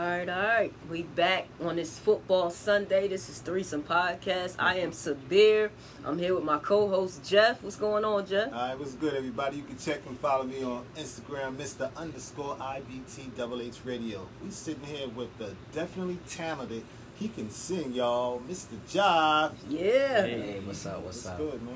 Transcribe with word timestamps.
right, 0.00 0.28
all 0.28 0.42
right. 0.42 0.72
We 0.88 1.02
back 1.02 1.48
on 1.62 1.76
this 1.76 1.98
football 1.98 2.50
Sunday. 2.50 3.08
This 3.08 3.28
is 3.28 3.38
Threesome 3.38 3.82
Podcast. 3.82 4.54
I 4.58 4.76
am 4.76 4.92
Sabir. 4.92 5.70
I'm 6.04 6.18
here 6.18 6.34
with 6.34 6.44
my 6.44 6.58
co-host 6.58 7.24
Jeff. 7.28 7.62
What's 7.62 7.76
going 7.76 8.04
on, 8.04 8.26
Jeff? 8.26 8.52
All 8.52 8.58
right, 8.68 8.78
what's 8.78 8.94
good, 8.94 9.14
everybody? 9.14 9.58
You 9.58 9.62
can 9.64 9.76
check 9.78 10.00
and 10.06 10.18
follow 10.18 10.44
me 10.44 10.62
on 10.62 10.84
Instagram, 10.96 11.56
Mr. 11.56 11.94
Underscore 11.96 12.56
IBT 12.56 13.36
Double 13.36 13.60
H 13.60 13.80
Radio. 13.84 14.26
We 14.42 14.50
sitting 14.50 14.84
here 14.84 15.08
with 15.08 15.36
the 15.38 15.54
definitely 15.72 16.18
talented. 16.28 16.84
He 17.16 17.28
can 17.28 17.50
sing, 17.50 17.92
y'all, 17.92 18.40
Mr. 18.48 18.76
Job. 18.88 19.54
Yeah. 19.68 20.24
Hey, 20.24 20.60
what's 20.64 20.86
up? 20.86 21.02
What's, 21.02 21.26
up? 21.26 21.36
good, 21.36 21.60
man? 21.62 21.74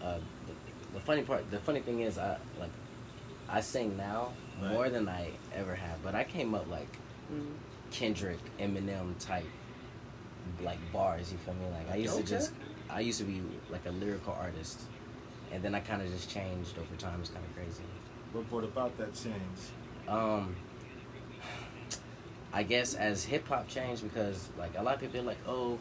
Uh, 0.00 0.18
the, 0.46 0.52
the 0.94 1.00
funny 1.00 1.22
part, 1.22 1.50
the 1.50 1.58
funny 1.58 1.80
thing 1.80 2.00
is, 2.00 2.18
I 2.18 2.36
like, 2.60 2.70
I 3.48 3.60
sing 3.60 3.96
now 3.96 4.32
Right. 4.60 4.72
more 4.72 4.88
than 4.88 5.08
I 5.08 5.30
ever 5.54 5.74
have. 5.74 6.02
But 6.02 6.14
I 6.14 6.24
came 6.24 6.54
up 6.54 6.68
like 6.68 6.88
Mm. 7.32 7.46
Kendrick, 7.90 8.38
Eminem 8.58 9.18
type, 9.18 9.44
like 10.62 10.78
bars. 10.92 11.32
You 11.32 11.38
feel 11.38 11.54
me? 11.54 11.66
Like 11.72 11.90
I 11.90 11.96
used 11.96 12.14
Okay. 12.14 12.22
to 12.22 12.28
just, 12.28 12.52
I 12.90 13.00
used 13.00 13.18
to 13.18 13.24
be 13.24 13.42
like 13.70 13.86
a 13.86 13.90
lyrical 13.90 14.34
artist, 14.40 14.80
and 15.52 15.62
then 15.62 15.74
I 15.74 15.80
kind 15.80 16.02
of 16.02 16.10
just 16.10 16.30
changed 16.30 16.78
over 16.78 16.96
time. 16.96 17.20
It's 17.20 17.30
kind 17.30 17.44
of 17.44 17.54
crazy. 17.54 17.82
What 18.32 18.48
brought 18.50 18.64
about 18.64 18.96
that 18.98 19.14
change? 19.14 19.36
Um, 20.06 20.54
I 22.52 22.62
guess 22.62 22.94
as 22.94 23.24
hip 23.24 23.46
hop 23.48 23.68
changed 23.68 24.02
because 24.02 24.48
like 24.58 24.72
a 24.76 24.82
lot 24.82 24.94
of 24.96 25.00
people 25.00 25.20
are 25.20 25.24
like, 25.24 25.38
oh, 25.46 25.78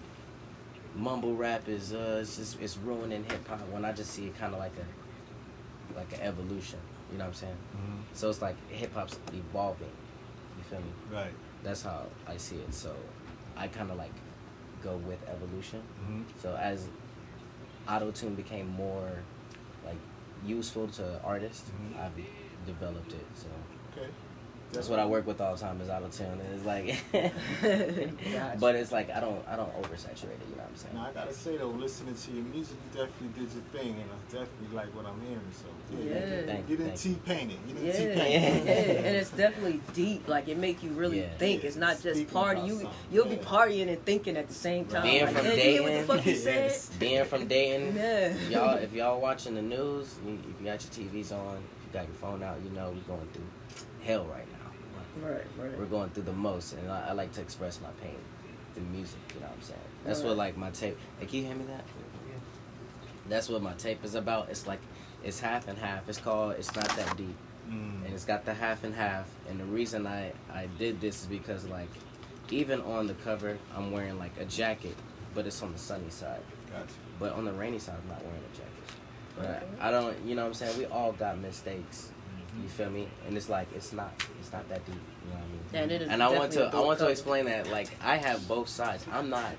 mumble 0.96 1.36
rap 1.36 1.68
is 1.68 1.94
uh, 1.94 2.20
it's 2.22 2.38
just 2.38 2.60
it's 2.62 2.78
ruining 2.78 3.24
hip 3.26 3.48
hop. 3.48 3.62
When 3.70 3.86
I 3.86 3.92
just 3.94 4.12
see 4.12 4.28
it 4.28 4.38
kind 4.38 4.54
of 4.54 4.60
like 4.60 4.74
a 4.78 5.98
like 5.98 6.12
an 6.14 6.22
evolution. 6.22 6.80
You 7.12 7.18
know 7.18 7.24
what 7.26 7.30
I'm 7.30 7.34
saying? 7.36 7.54
Mm-hmm. 7.76 8.02
So 8.14 8.30
it's 8.30 8.42
like 8.42 8.56
hip 8.70 8.94
hop's 8.94 9.18
evolving. 9.34 9.88
Feel 10.70 10.80
me? 10.80 10.92
Right. 11.12 11.34
That's 11.64 11.82
how 11.84 12.06
I 12.28 12.38
see 12.38 12.58
it. 12.58 12.74
So 12.74 12.96
I 13.56 13.68
kind 13.68 13.90
of 13.92 13.98
like 13.98 14.14
go 14.84 14.98
with 14.98 15.20
evolution. 15.30 15.82
Mm-hmm. 16.04 16.22
So 16.42 16.56
as 16.56 16.88
auto 17.90 18.12
tune 18.12 18.36
became 18.36 18.68
more 18.76 19.10
like 19.86 19.98
useful 20.46 20.88
to 20.90 21.22
artists, 21.24 21.70
Mhm. 21.72 22.00
I've 22.00 22.66
developed 22.66 23.14
it. 23.14 23.26
So 23.34 23.48
Okay. 23.96 24.10
That's 24.74 24.90
what 24.90 25.00
I 25.00 25.06
work 25.06 25.26
with 25.26 25.40
all 25.42 25.56
the 25.56 25.60
time 25.62 25.80
is 25.82 25.90
auto 25.90 26.08
tune. 26.10 26.28
And 26.28 26.54
it's 26.54 26.66
like, 26.66 27.02
Gotcha. 27.12 28.58
but 28.60 28.76
it's 28.76 28.92
like 28.92 29.10
I 29.10 29.20
don't 29.20 29.42
I 29.48 29.56
don't 29.56 29.72
oversaturate 29.82 30.24
it. 30.24 30.48
You 30.50 30.56
know 30.58 30.64
what 30.64 30.70
I'm 30.70 30.76
saying? 30.76 30.96
Now 30.96 31.08
I 31.08 31.12
gotta 31.14 31.34
say 31.34 31.58
though, 31.58 31.68
listening 31.70 32.16
to 32.16 32.32
your 32.32 32.44
music, 32.46 32.76
you 32.94 33.00
definitely 33.02 33.42
did 33.46 33.54
your 33.54 33.64
thing, 33.72 33.96
and 33.96 34.04
I 34.12 34.32
definitely 34.32 34.76
like 34.76 34.94
what 34.96 35.06
I'm 35.06 35.20
hearing. 35.22 35.42
So 35.54 35.66
Yeah. 35.98 36.46
Thank 36.46 36.70
you 36.70 36.72
you. 36.72 36.78
didn't 36.78 36.98
Thank. 36.98 37.16
T 37.16 37.18
paint 37.26 37.52
it. 37.52 37.58
You 37.68 37.74
didn't 37.74 37.88
Yeah, 37.88 37.94
T 37.94 38.04
yeah, 38.04 38.50
paint 38.50 38.68
it. 38.70 39.06
and 39.06 39.16
it's 39.16 39.32
definitely 39.32 39.80
deep. 39.94 40.28
Like 40.28 40.48
it 40.50 40.58
make 40.58 40.84
you 40.84 40.90
really 40.92 41.22
Yeah. 41.22 41.30
think. 41.38 41.62
Yeah, 41.64 41.68
It's 41.68 41.78
not 41.78 42.02
just 42.02 42.32
party. 42.34 42.62
You 42.62 42.72
something, 42.74 42.90
you'll 43.12 43.26
be 43.28 43.38
partying 43.38 43.88
and 43.88 44.04
thinking 44.06 44.36
at 44.38 44.48
the 44.48 44.54
same 44.54 44.86
time. 44.86 45.04
Being 45.04 45.26
like, 45.26 45.36
from 45.36 45.46
"Yeah, 45.46 45.54
you 45.54 45.84
what 45.84 45.88
the 45.92 45.98
Dayton, 46.00 46.08
fuck 46.08 46.26
you 46.26 46.34
Yes. 46.44 46.82
said? 46.84 47.00
Being 47.00 47.26
from 47.26 47.48
Dayton, 47.48 47.96
Yeah. 47.96 48.34
y'all 48.50 48.78
if 48.78 48.94
y'all 48.94 49.20
watching 49.22 49.56
the 49.56 49.62
news, 49.62 50.16
if 50.26 50.28
you 50.60 50.66
got 50.66 50.84
your 50.84 51.08
TVs 51.10 51.32
on, 51.32 51.56
if 51.56 51.88
you 51.88 51.94
got 51.94 52.04
your 52.06 52.16
phone 52.16 52.44
out, 52.44 52.58
you 52.64 52.70
know 52.72 52.90
we're 52.94 53.16
going 53.16 53.28
through 53.34 53.46
hell 54.04 54.26
right 54.26 54.46
now. 54.47 54.47
Right, 55.24 55.44
right. 55.58 55.78
We're 55.78 55.86
going 55.86 56.10
through 56.12 56.24
the 56.24 56.34
most, 56.34 56.74
and 56.74 56.92
I, 56.92 57.10
I 57.10 57.12
like 57.14 57.32
to 57.34 57.42
express 57.42 57.80
my 57.82 57.90
pain 58.02 58.16
through 58.74 58.84
music. 58.86 59.20
You 59.34 59.40
know 59.42 59.48
what 59.48 59.56
I'm 59.56 59.62
saying? 59.62 59.80
That's 60.06 60.22
what 60.22 60.38
like 60.38 60.58
my 60.58 60.70
tape. 60.72 60.98
Like, 61.20 61.30
can 61.30 61.40
you 61.40 61.46
hear 61.46 61.56
me 61.56 61.66
that? 61.66 61.84
Yeah. 62.30 62.36
That's 63.30 63.50
what 63.50 63.62
my 63.62 63.74
tape 63.74 64.04
is 64.04 64.16
about. 64.16 64.50
It's 64.50 64.68
like 64.68 64.80
it's 65.24 65.40
half 65.40 65.68
and 65.68 65.78
half. 65.78 66.08
It's 66.08 66.18
called 66.20 66.54
"It's 66.54 66.74
Not 66.76 66.88
That 66.96 67.18
Deep," 67.18 67.36
Mm. 67.70 68.06
and 68.06 68.14
it's 68.14 68.24
got 68.26 68.46
the 68.46 68.54
half 68.54 68.84
and 68.86 68.96
half. 68.96 69.28
And 69.50 69.60
the 69.60 69.66
reason 69.66 70.08
I 70.08 70.32
I 70.54 70.68
did 70.78 71.02
this 71.02 71.22
is 71.22 71.28
because 71.28 71.66
like 71.66 71.90
even 72.50 72.82
on 72.82 73.08
the 73.08 73.14
cover, 73.16 73.58
I'm 73.76 73.92
wearing 73.92 74.18
like 74.18 74.38
a 74.40 74.46
jacket, 74.46 74.96
but 75.34 75.46
it's 75.46 75.62
on 75.62 75.74
the 75.74 75.80
sunny 75.80 76.10
side. 76.10 76.42
Gotcha. 76.72 76.94
But 77.20 77.34
on 77.34 77.44
the 77.46 77.52
rainy 77.54 77.80
side, 77.80 77.96
I'm 78.02 78.08
not 78.10 78.24
wearing 78.24 78.42
a 78.54 78.56
jacket. 78.56 78.74
But 79.36 79.46
Okay. 79.46 79.66
I 79.82 79.92
don't, 79.92 80.16
you 80.26 80.34
know 80.36 80.44
what 80.44 80.48
I'm 80.50 80.54
saying? 80.54 80.78
We 80.78 80.86
all 80.86 81.12
got 81.12 81.38
mistakes. 81.40 82.12
You 82.62 82.70
feel 82.70 82.90
me? 82.90 83.08
And 83.28 83.38
it's 83.38 83.50
like 83.50 83.68
it's 83.76 83.94
not 83.94 84.12
it's 84.40 84.52
not 84.52 84.68
that 84.70 84.86
deep. 84.86 84.96
You 84.96 85.32
know 85.32 85.36
what 85.38 85.44
I 85.44 85.82
mean? 85.82 85.84
And 85.84 85.92
it 85.92 86.02
is 86.04 86.10
and 86.10 86.24
I 86.24 86.30
want 86.30 86.52
to 86.54 86.66
a 86.66 86.68
I 86.68 86.72
dope 86.72 86.86
want 86.86 87.00
to 87.00 87.08
explain 87.08 87.46
that 87.46 87.70
like 87.70 87.90
I 88.04 88.18
have 88.18 88.48
both 88.48 88.68
sides. 88.70 89.06
I'm 89.12 89.30
not 89.30 89.56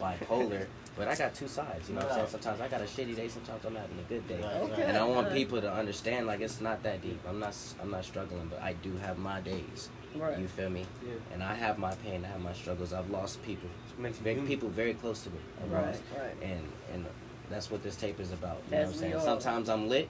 bipolar, 0.00 0.66
but 0.96 1.08
I 1.08 1.14
got 1.16 1.34
two 1.34 1.48
sides. 1.48 1.88
You 1.88 1.94
know 1.94 2.02
what 2.02 2.10
I'm 2.10 2.16
saying? 2.18 2.28
Sometimes 2.30 2.60
I 2.60 2.68
got 2.68 2.80
a 2.80 2.84
shitty 2.84 3.16
day. 3.16 3.28
Sometimes 3.28 3.64
I'm 3.64 3.74
having 3.74 3.98
a 3.98 4.08
good 4.08 4.26
day. 4.28 4.40
Right, 4.40 4.70
Okay. 4.72 4.82
And 4.82 4.96
I 4.96 5.04
want 5.04 5.32
people 5.32 5.60
to 5.60 5.72
understand 5.72 6.26
like 6.26 6.40
it's 6.40 6.60
not 6.60 6.82
that 6.82 7.02
deep. 7.02 7.20
I'm 7.28 7.38
not 7.38 7.56
I'm 7.82 7.90
not 7.90 8.04
struggling, 8.04 8.46
but 8.48 8.62
I 8.62 8.74
do 8.74 8.96
have 8.98 9.18
my 9.18 9.40
days. 9.40 9.88
Right. 10.14 10.38
You 10.38 10.48
feel 10.48 10.70
me? 10.70 10.86
Yeah. 11.04 11.12
And 11.34 11.42
I 11.42 11.54
have 11.54 11.78
my 11.78 11.94
pain. 11.96 12.24
I 12.24 12.28
have 12.28 12.40
my 12.40 12.52
struggles. 12.54 12.92
I've 12.92 13.10
lost 13.10 13.42
people, 13.42 13.68
Makes 13.98 14.18
very, 14.18 14.40
people 14.40 14.68
very 14.70 14.94
close 14.94 15.22
to 15.24 15.30
me. 15.30 15.38
Right, 15.68 15.84
right. 16.18 16.34
And 16.42 16.62
and 16.94 17.06
that's 17.50 17.70
what 17.70 17.82
this 17.82 17.96
tape 17.96 18.18
is 18.20 18.32
about. 18.32 18.62
You 18.70 18.76
know 18.76 18.82
what 18.84 18.92
I'm 18.92 18.94
saying? 18.94 19.14
all. 19.14 19.20
Sometimes 19.20 19.68
I'm 19.68 19.88
lit, 19.88 20.08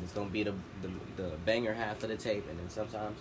and 0.00 0.08
it's 0.08 0.14
gonna 0.16 0.30
be 0.30 0.42
the, 0.42 0.54
the 0.82 0.88
the 1.22 1.28
banger 1.44 1.74
half 1.74 2.02
of 2.02 2.08
the 2.08 2.16
tape, 2.16 2.48
and 2.48 2.58
then 2.58 2.68
sometimes 2.70 3.18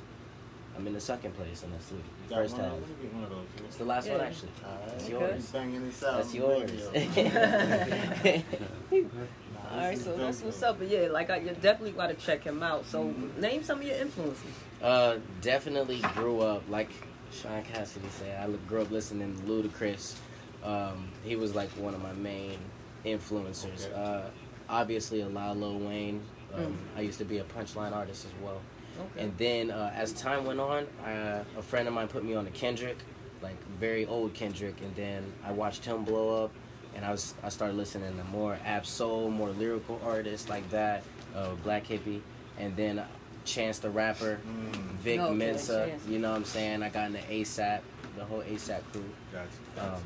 I'm 0.78 0.88
in 0.88 0.94
the 0.94 1.01
second 1.01 1.35
place, 1.35 1.63
and 1.63 1.73
that's 1.73 1.88
the 1.88 1.95
first 2.34 2.53
one, 2.53 2.63
half. 2.63 2.72
Let 2.73 2.81
me 2.81 2.95
get 3.01 3.13
one. 3.13 3.45
It's 3.66 3.75
the 3.75 3.84
last 3.84 4.09
one 4.09 4.22
actually. 4.22 4.50
Alright. 4.66 4.88
That's 4.88 5.03
Okay. 5.03 5.12
yours. 5.13 5.51
This 5.51 6.03
out. 6.03 6.18
That's 6.18 6.34
yours. 6.34 6.72
All 9.72 9.78
right, 9.78 9.97
so 10.00 10.16
that's 10.18 10.41
what's 10.41 10.63
up. 10.63 10.79
But 10.79 10.88
yeah, 10.89 11.07
like 11.12 11.29
I, 11.29 11.38
you 11.38 11.50
definitely 11.62 11.91
got 11.91 12.07
to 12.07 12.13
check 12.16 12.44
him 12.44 12.63
out. 12.63 12.85
So 12.85 13.03
Mhm. 13.06 13.38
name 13.38 13.63
some 13.63 13.79
of 13.79 13.84
your 13.85 13.97
influences. 13.97 14.44
uh, 14.81 15.18
definitely 15.41 16.00
grew 16.16 16.39
up 16.39 16.63
like 16.69 16.89
Sean 17.31 17.62
Cassidy 17.63 18.07
said. 18.18 18.41
I 18.41 18.51
grew 18.68 18.81
up 18.81 18.89
listening 18.89 19.35
to 19.35 19.41
Ludacris. 19.44 20.16
Um, 20.63 21.09
he 21.23 21.35
was 21.35 21.53
like 21.56 21.69
one 21.72 21.94
of 21.94 22.01
my 22.01 22.13
main 22.13 22.57
influencers. 23.06 23.85
Okay. 23.88 23.94
Uh, 23.94 24.29
obviously, 24.69 25.22
a 25.22 25.28
lot 25.29 25.51
of 25.51 25.57
Lil 25.57 25.79
Wayne. 25.79 26.22
Um, 26.54 26.62
Mm. 26.62 26.76
I 26.98 27.02
used 27.02 27.20
to 27.20 27.26
be 27.26 27.38
a 27.40 27.44
punchline 27.44 27.94
artist 27.94 28.26
as 28.26 28.32
well. 28.44 28.62
Okay. 29.00 29.24
And 29.26 29.38
then 29.38 29.72
uh, 29.72 29.92
as 29.96 30.12
time 30.14 30.46
went 30.46 30.60
on, 30.60 30.84
uh, 31.06 31.44
a 31.58 31.62
friend 31.62 31.88
of 31.88 31.94
mine 31.94 32.08
put 32.08 32.24
me 32.24 32.36
on 32.36 32.46
to 32.46 32.52
Kendrick, 32.52 32.98
like 33.42 33.56
very 33.80 34.06
old 34.06 34.34
Kendrick, 34.34 34.82
and 34.82 34.94
then 34.96 35.32
I 35.46 35.52
watched 35.52 35.86
him 35.86 36.04
blow 36.04 36.44
up, 36.44 36.52
and 36.96 37.06
I 37.06 37.12
was 37.12 37.34
I 37.44 37.50
started 37.50 37.78
listening 37.78 38.18
to 38.18 38.24
more 38.26 38.58
Ab 38.66 38.86
Soul, 38.86 39.30
more 39.30 39.50
lyrical 39.52 40.02
artists 40.04 40.50
like 40.50 40.70
that, 40.72 41.04
uh, 41.36 41.52
Black 41.64 41.86
Hippy, 41.88 42.22
and 42.58 42.76
then 42.76 43.02
Chance 43.46 43.80
the 43.80 43.90
Rapper, 43.90 44.40
Mm. 44.46 44.74
Vic 44.98 45.20
Okay, 45.22 45.34
Mensa. 45.34 45.88
Chance. 45.88 46.08
You 46.08 46.20
know 46.20 46.31
what 46.31 46.38
I'm 46.38 46.46
saying? 46.46 46.84
I 46.84 46.90
got 46.90 47.08
into 47.08 47.20
ASAP, 47.20 47.80
the 48.18 48.26
whole 48.26 48.42
ASAP 48.42 48.81
crew. 48.92 49.04
Gotcha. 49.31 49.48
gotcha. 49.78 49.94
Um, 49.96 50.02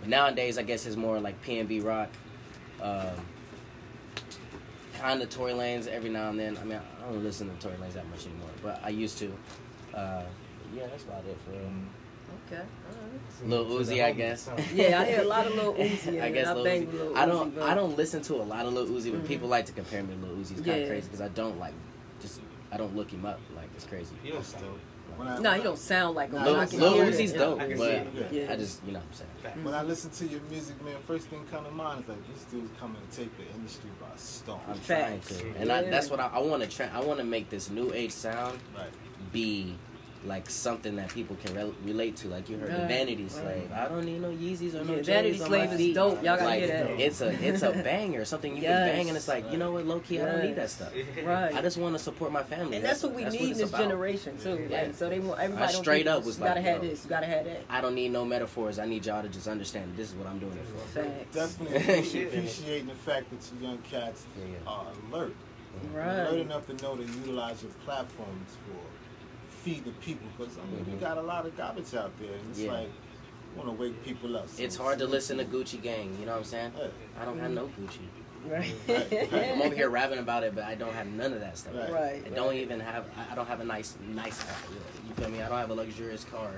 but 0.00 0.08
nowadays, 0.08 0.56
I 0.56 0.62
guess 0.62 0.86
it's 0.86 0.94
more 0.96 1.18
like 1.18 1.40
P 1.42 1.58
and 1.58 1.68
PNB 1.68 1.84
rock. 1.84 2.10
Um, 2.80 3.08
kind 4.96 5.22
of 5.22 5.28
Tory 5.30 5.52
Lanez 5.52 5.86
every 5.86 6.10
now 6.10 6.30
and 6.30 6.38
then. 6.38 6.56
I 6.58 6.64
mean, 6.64 6.78
I 7.00 7.10
don't 7.10 7.22
listen 7.22 7.48
to 7.48 7.54
Tory 7.66 7.76
Lanez 7.78 7.94
that 7.94 8.08
much 8.10 8.26
anymore, 8.26 8.48
but 8.62 8.80
I 8.82 8.88
used 8.90 9.18
to. 9.18 9.32
Uh, 9.94 10.22
yeah, 10.74 10.86
that's 10.88 11.04
about 11.04 11.24
it 11.26 11.36
for 11.44 11.52
real. 11.52 11.70
Okay. 12.48 12.62
All 12.62 13.48
right. 13.48 13.48
Lil 13.48 13.66
Uzi, 13.66 14.04
I 14.04 14.12
guess. 14.12 14.48
Yeah, 14.74 15.00
I 15.00 15.04
hear 15.04 15.20
a 15.22 15.24
lot 15.24 15.46
of 15.46 15.54
little 15.54 15.74
Uzi. 15.74 16.20
I 16.26 16.30
guess 16.30 16.48
I 16.48 16.54
Lil 16.54 16.64
bang 16.64 16.82
Uzi. 16.86 16.92
with 16.92 17.00
Lil 17.02 17.16
I 17.16 17.26
don't. 17.26 17.50
Uzi, 17.52 17.54
but- 17.54 17.62
I 17.70 17.74
don't 17.74 17.96
listen 17.96 18.22
to 18.22 18.34
a 18.34 18.42
lot 18.42 18.66
of 18.66 18.72
Lil 18.74 18.86
Uzi, 18.88 19.10
but 19.12 19.22
Mhm. 19.24 19.28
people 19.28 19.48
like 19.48 19.66
to 19.66 19.72
compare 19.72 20.02
me 20.02 20.14
to 20.14 20.20
Lil 20.26 20.36
Uzi. 20.36 20.52
It's 20.52 20.60
kind 20.60 20.70
of 20.70 20.76
Yeah. 20.82 20.86
crazy 20.88 21.06
because 21.06 21.20
I 21.20 21.28
don't 21.28 21.58
like. 21.58 21.74
Just 22.20 22.40
I 22.72 22.76
don't 22.76 22.94
look 22.96 23.10
him 23.10 23.24
up. 23.24 23.40
Like 23.54 23.68
it's 23.76 23.84
crazy. 23.86 24.14
You 24.24 24.32
don't 24.32 24.40
That's 24.42 24.52
dope. 24.54 24.62
When 24.62 24.80
I- 25.20 25.38
No, 25.38 25.54
you 25.54 25.62
don't 25.62 25.78
sound 25.78 26.16
like 26.16 26.30
him. 26.30 26.36
Nah, 26.38 26.44
Lil, 26.44 26.56
I 26.56 26.62
I 26.62 26.66
can 26.66 26.80
Lil 26.80 26.92
Uzi's 26.94 27.32
it. 27.32 27.38
dope, 27.38 27.60
I 27.60 27.74
but. 27.74 28.32
Yeah. 28.32 28.52
I 28.52 28.56
just 28.56 28.84
you 28.84 28.92
know 28.92 28.98
what 29.00 29.06
I'm 29.08 29.12
saying. 29.14 29.30
fact. 29.42 29.56
When 29.64 29.74
I 29.74 29.82
listen 29.82 30.10
to 30.10 30.26
your 30.26 30.40
music, 30.50 30.82
man, 30.84 30.96
first 31.06 31.26
thing 31.28 31.44
come 31.50 31.64
to 31.64 31.70
mind 31.70 32.02
is 32.04 32.08
like 32.08 32.34
this 32.34 32.44
dude's 32.44 32.70
coming 32.80 32.96
to 33.10 33.16
take 33.16 33.36
the 33.36 33.44
industry 33.54 33.90
by 34.00 34.06
storm. 34.16 34.60
I'm 34.68 34.74
Facts. 34.76 35.38
trying 35.38 35.52
to, 35.54 35.58
and 35.60 35.72
I, 35.72 35.82
that's 35.84 36.10
what 36.10 36.20
I, 36.20 36.28
I 36.28 36.38
want 36.40 36.62
to. 36.62 36.68
Tra- 36.68 36.90
I 36.92 37.00
want 37.00 37.18
to 37.18 37.24
make 37.24 37.48
this 37.50 37.70
new 37.70 37.92
age 37.92 38.12
sound 38.12 38.58
Right. 38.76 38.90
be 39.32 39.74
like 40.24 40.48
something 40.50 40.96
that 40.96 41.08
people 41.10 41.36
can 41.44 41.54
rel 41.54 41.74
relate 41.84 42.16
to. 42.16 42.28
Like 42.28 42.48
you 42.48 42.58
heard 42.58 42.70
the 42.72 42.78
Right, 42.78 42.88
Vanity 42.88 43.22
right. 43.24 43.32
Slave. 43.32 43.72
I 43.72 43.88
don't 43.88 44.04
need 44.04 44.20
no 44.20 44.30
Yeezys 44.30 44.74
or 44.74 44.84
no 44.84 44.92
Yeah, 44.94 44.96
J's 44.98 45.06
Vanity 45.06 45.40
on 45.42 45.46
Slave 45.48 45.70
my 45.70 45.76
is 45.76 45.94
dope. 45.94 46.14
Y'all 46.16 46.36
gotta 46.36 46.44
like, 46.44 46.58
hear 46.60 46.68
that. 46.68 47.00
It's 47.00 47.20
a 47.20 47.46
it's 47.48 47.62
a 47.62 47.70
banger. 47.84 48.24
Something 48.24 48.56
you 48.56 48.62
Yes. 48.62 48.88
can 48.88 48.96
bang, 48.96 49.08
and 49.08 49.16
it's 49.16 49.28
like 49.28 49.50
you 49.52 49.58
know 49.58 49.72
what, 49.72 49.86
low 49.86 50.00
key, 50.00 50.20
I 50.20 50.24
don't 50.32 50.44
need 50.44 50.56
that 50.56 50.70
stuff. 50.70 50.92
Right. 51.24 51.54
I 51.54 51.60
just 51.62 51.76
want 51.76 51.94
to 51.96 51.98
support 52.02 52.32
my 52.32 52.42
family. 52.42 52.76
and 52.76 52.84
that's 52.84 53.02
what 53.02 53.14
we 53.14 53.24
need 53.24 53.40
in 53.40 53.48
this 53.58 53.68
about. 53.68 53.80
generation 53.80 54.36
too. 54.38 54.66
Yeah. 54.70 54.82
Like, 54.82 54.94
so 54.94 55.08
they 55.08 55.20
want 55.20 55.40
everybody. 55.40 55.68
I 55.68 55.72
don't 55.72 55.82
straight 55.82 56.06
up 56.08 56.24
was 56.24 56.38
you 56.38 56.44
gotta 56.44 56.60
like, 56.60 56.68
have 56.68 56.80
this. 56.82 57.04
You 57.04 57.10
gotta 57.10 57.26
have 57.26 57.44
that. 57.44 57.60
I 57.68 57.80
don't 57.80 57.94
need 57.94 58.10
no 58.12 58.24
metaphors. 58.24 58.78
I 58.78 58.86
need 58.86 59.04
y'all 59.06 59.22
to 59.22 59.28
just 59.28 59.46
understand 59.48 59.94
this 59.96 60.08
is 60.10 60.14
what 60.14 60.26
I'm 60.26 60.38
doing 60.38 60.52
it 60.56 60.66
for. 60.66 61.00
Facts. 61.00 61.34
Definitely 61.34 62.22
appreciating 62.26 62.86
the 62.86 62.94
fact 62.94 63.30
that 63.30 63.38
you 63.60 63.66
young 63.68 63.78
cats 63.78 64.24
Yeah, 64.38 64.44
yeah. 64.52 64.70
are 64.70 64.86
alert. 65.12 65.34
Right. 65.92 66.20
Alert 66.20 66.40
enough 66.40 66.66
to 66.68 66.74
know 66.82 66.96
to 66.96 67.02
utilize 67.02 67.62
your 67.62 67.70
platforms 67.84 68.56
for 68.66 68.80
feed 69.66 69.84
the 69.84 69.90
people. 69.92 70.28
Because 70.38 70.56
I 70.58 70.64
mean, 70.74 70.86
we 70.86 70.92
Mhm. 70.92 71.00
got 71.00 71.18
a 71.18 71.22
lot 71.22 71.44
of 71.44 71.56
garbage 71.56 71.92
out 71.94 72.12
there, 72.20 72.32
and 72.32 72.50
it's 72.50 72.60
Yeah. 72.60 72.72
like 72.72 72.88
want 73.56 73.68
to 73.68 73.72
wake 73.82 74.04
people 74.04 74.36
up. 74.36 74.48
So 74.48 74.62
It's 74.62 74.76
hard 74.76 74.98
to 74.98 75.06
listen 75.06 75.38
to 75.38 75.44
Gucci 75.44 75.80
Gang. 75.82 76.14
You 76.20 76.26
know 76.26 76.32
what 76.32 76.38
I'm 76.38 76.44
saying? 76.44 76.72
Yeah. 76.78 76.88
I 77.20 77.24
don't 77.24 77.38
have 77.40 77.50
no 77.50 77.66
Gucci. 77.68 78.06
Right. 78.46 78.74
Right, 78.88 79.32
right. 79.32 79.50
I'm 79.52 79.62
over 79.62 79.74
here 79.74 79.88
rapping 79.88 80.18
about 80.20 80.44
it, 80.44 80.54
but 80.54 80.62
I 80.64 80.74
don't 80.76 80.92
have 80.92 81.06
none 81.08 81.32
of 81.32 81.40
that 81.40 81.58
stuff. 81.58 81.74
Right. 81.74 81.90
Right. 81.90 82.22
I 82.26 82.28
don't 82.30 82.54
even 82.54 82.78
have. 82.80 83.06
I- 83.16 83.32
I 83.32 83.34
don't 83.34 83.48
have 83.48 83.60
a 83.60 83.64
nice, 83.64 83.96
nice. 84.08 84.44
You 85.08 85.14
feel 85.14 85.30
me? 85.30 85.42
I 85.42 85.48
don't 85.48 85.58
have 85.58 85.70
a 85.70 85.74
luxurious 85.74 86.22
car. 86.24 86.50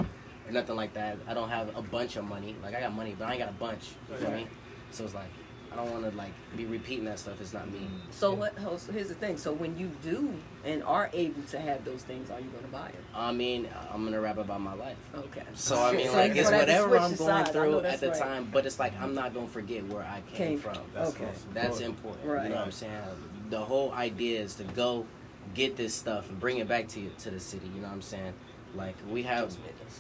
or 0.47 0.53
nothing 0.53 0.77
like 0.77 0.95
that. 0.95 1.19
I 1.29 1.35
don't 1.35 1.51
have 1.51 1.77
a 1.77 1.83
bunch 1.83 2.17
of 2.17 2.25
money. 2.25 2.57
Like 2.63 2.75
I 2.75 2.81
got 2.81 2.95
money, 2.95 3.15
but 3.19 3.27
I 3.29 3.33
ain't 3.33 3.39
got 3.39 3.51
a 3.51 3.53
bunch. 3.53 3.91
You 4.11 4.17
feel 4.17 4.31
me? 4.31 4.47
So 4.93 5.05
it's 5.05 5.13
like 5.15 5.29
I 5.73 5.77
don't 5.77 5.91
want 5.91 6.11
to 6.11 6.17
like 6.17 6.33
be 6.57 6.65
repeating 6.65 7.05
that 7.07 7.19
stuff. 7.19 7.41
It's 7.41 7.53
not 7.53 7.71
me. 7.71 7.79
Mm-hmm. 7.81 8.11
So 8.11 8.33
what? 8.33 8.55
oh, 8.67 8.77
so 8.77 8.93
here's 8.93 9.09
the 9.09 9.15
thing. 9.15 9.37
So 9.37 9.53
when 9.53 9.79
you 9.79 9.91
do 10.03 10.33
and 10.65 10.83
are 10.83 11.11
able 11.13 11.43
to 11.51 11.59
have 11.61 11.85
those 11.85 12.03
things, 12.03 12.31
are 12.31 12.41
you 12.41 12.47
gonna 12.49 12.69
buy 12.69 12.91
them? 12.91 13.03
I 13.15 13.33
mean, 13.33 13.69
I'm 13.93 14.05
gonna 14.05 14.21
rap 14.21 14.39
about 14.39 14.61
my 14.61 14.75
life. 14.75 14.97
Okay. 15.15 15.43
So 15.55 15.81
I 15.81 15.93
mean, 15.93 16.07
So 16.09 16.17
like 16.17 16.37
it's 16.37 16.51
gonna 16.51 16.57
have 16.59 16.67
to 16.67 16.73
whatever 16.73 16.99
I'm 16.99 17.15
going 17.15 17.45
side. 17.45 17.53
Through 17.53 17.81
at 17.81 18.01
the 18.01 18.11
right. 18.11 18.19
time, 18.19 18.49
but 18.53 18.67
it's 18.67 18.79
like 18.79 18.99
I'm 19.01 19.15
not 19.15 19.35
gonna 19.35 19.49
forget 19.49 19.87
where 19.89 20.03
I 20.03 20.23
came, 20.33 20.49
Came 20.49 20.59
from. 20.59 20.79
That's 20.95 21.11
Okay. 21.11 21.27
awesome. 21.27 21.51
That's 21.55 21.79
Good. 21.79 21.87
important. 21.87 22.27
Right. 22.27 22.45
You 22.45 22.49
know 22.51 22.57
what 22.57 22.65
I'm 22.67 22.73
saying? 22.73 23.03
The 23.51 23.61
whole 23.61 23.93
idea 23.93 24.41
is 24.41 24.55
to 24.57 24.65
go 24.65 25.07
get 25.55 25.77
this 25.77 25.95
stuff 25.95 26.29
and 26.29 26.39
bring 26.39 26.59
it 26.59 26.69
back 26.69 26.89
to 26.89 27.01
you, 27.01 27.11
to 27.19 27.31
the 27.31 27.41
city. 27.41 27.67
You 27.75 27.81
know 27.83 27.89
what 27.89 27.95
I'm 27.95 28.03
saying? 28.03 28.33
Like 28.75 28.97
we 29.09 29.23
have, 29.23 29.57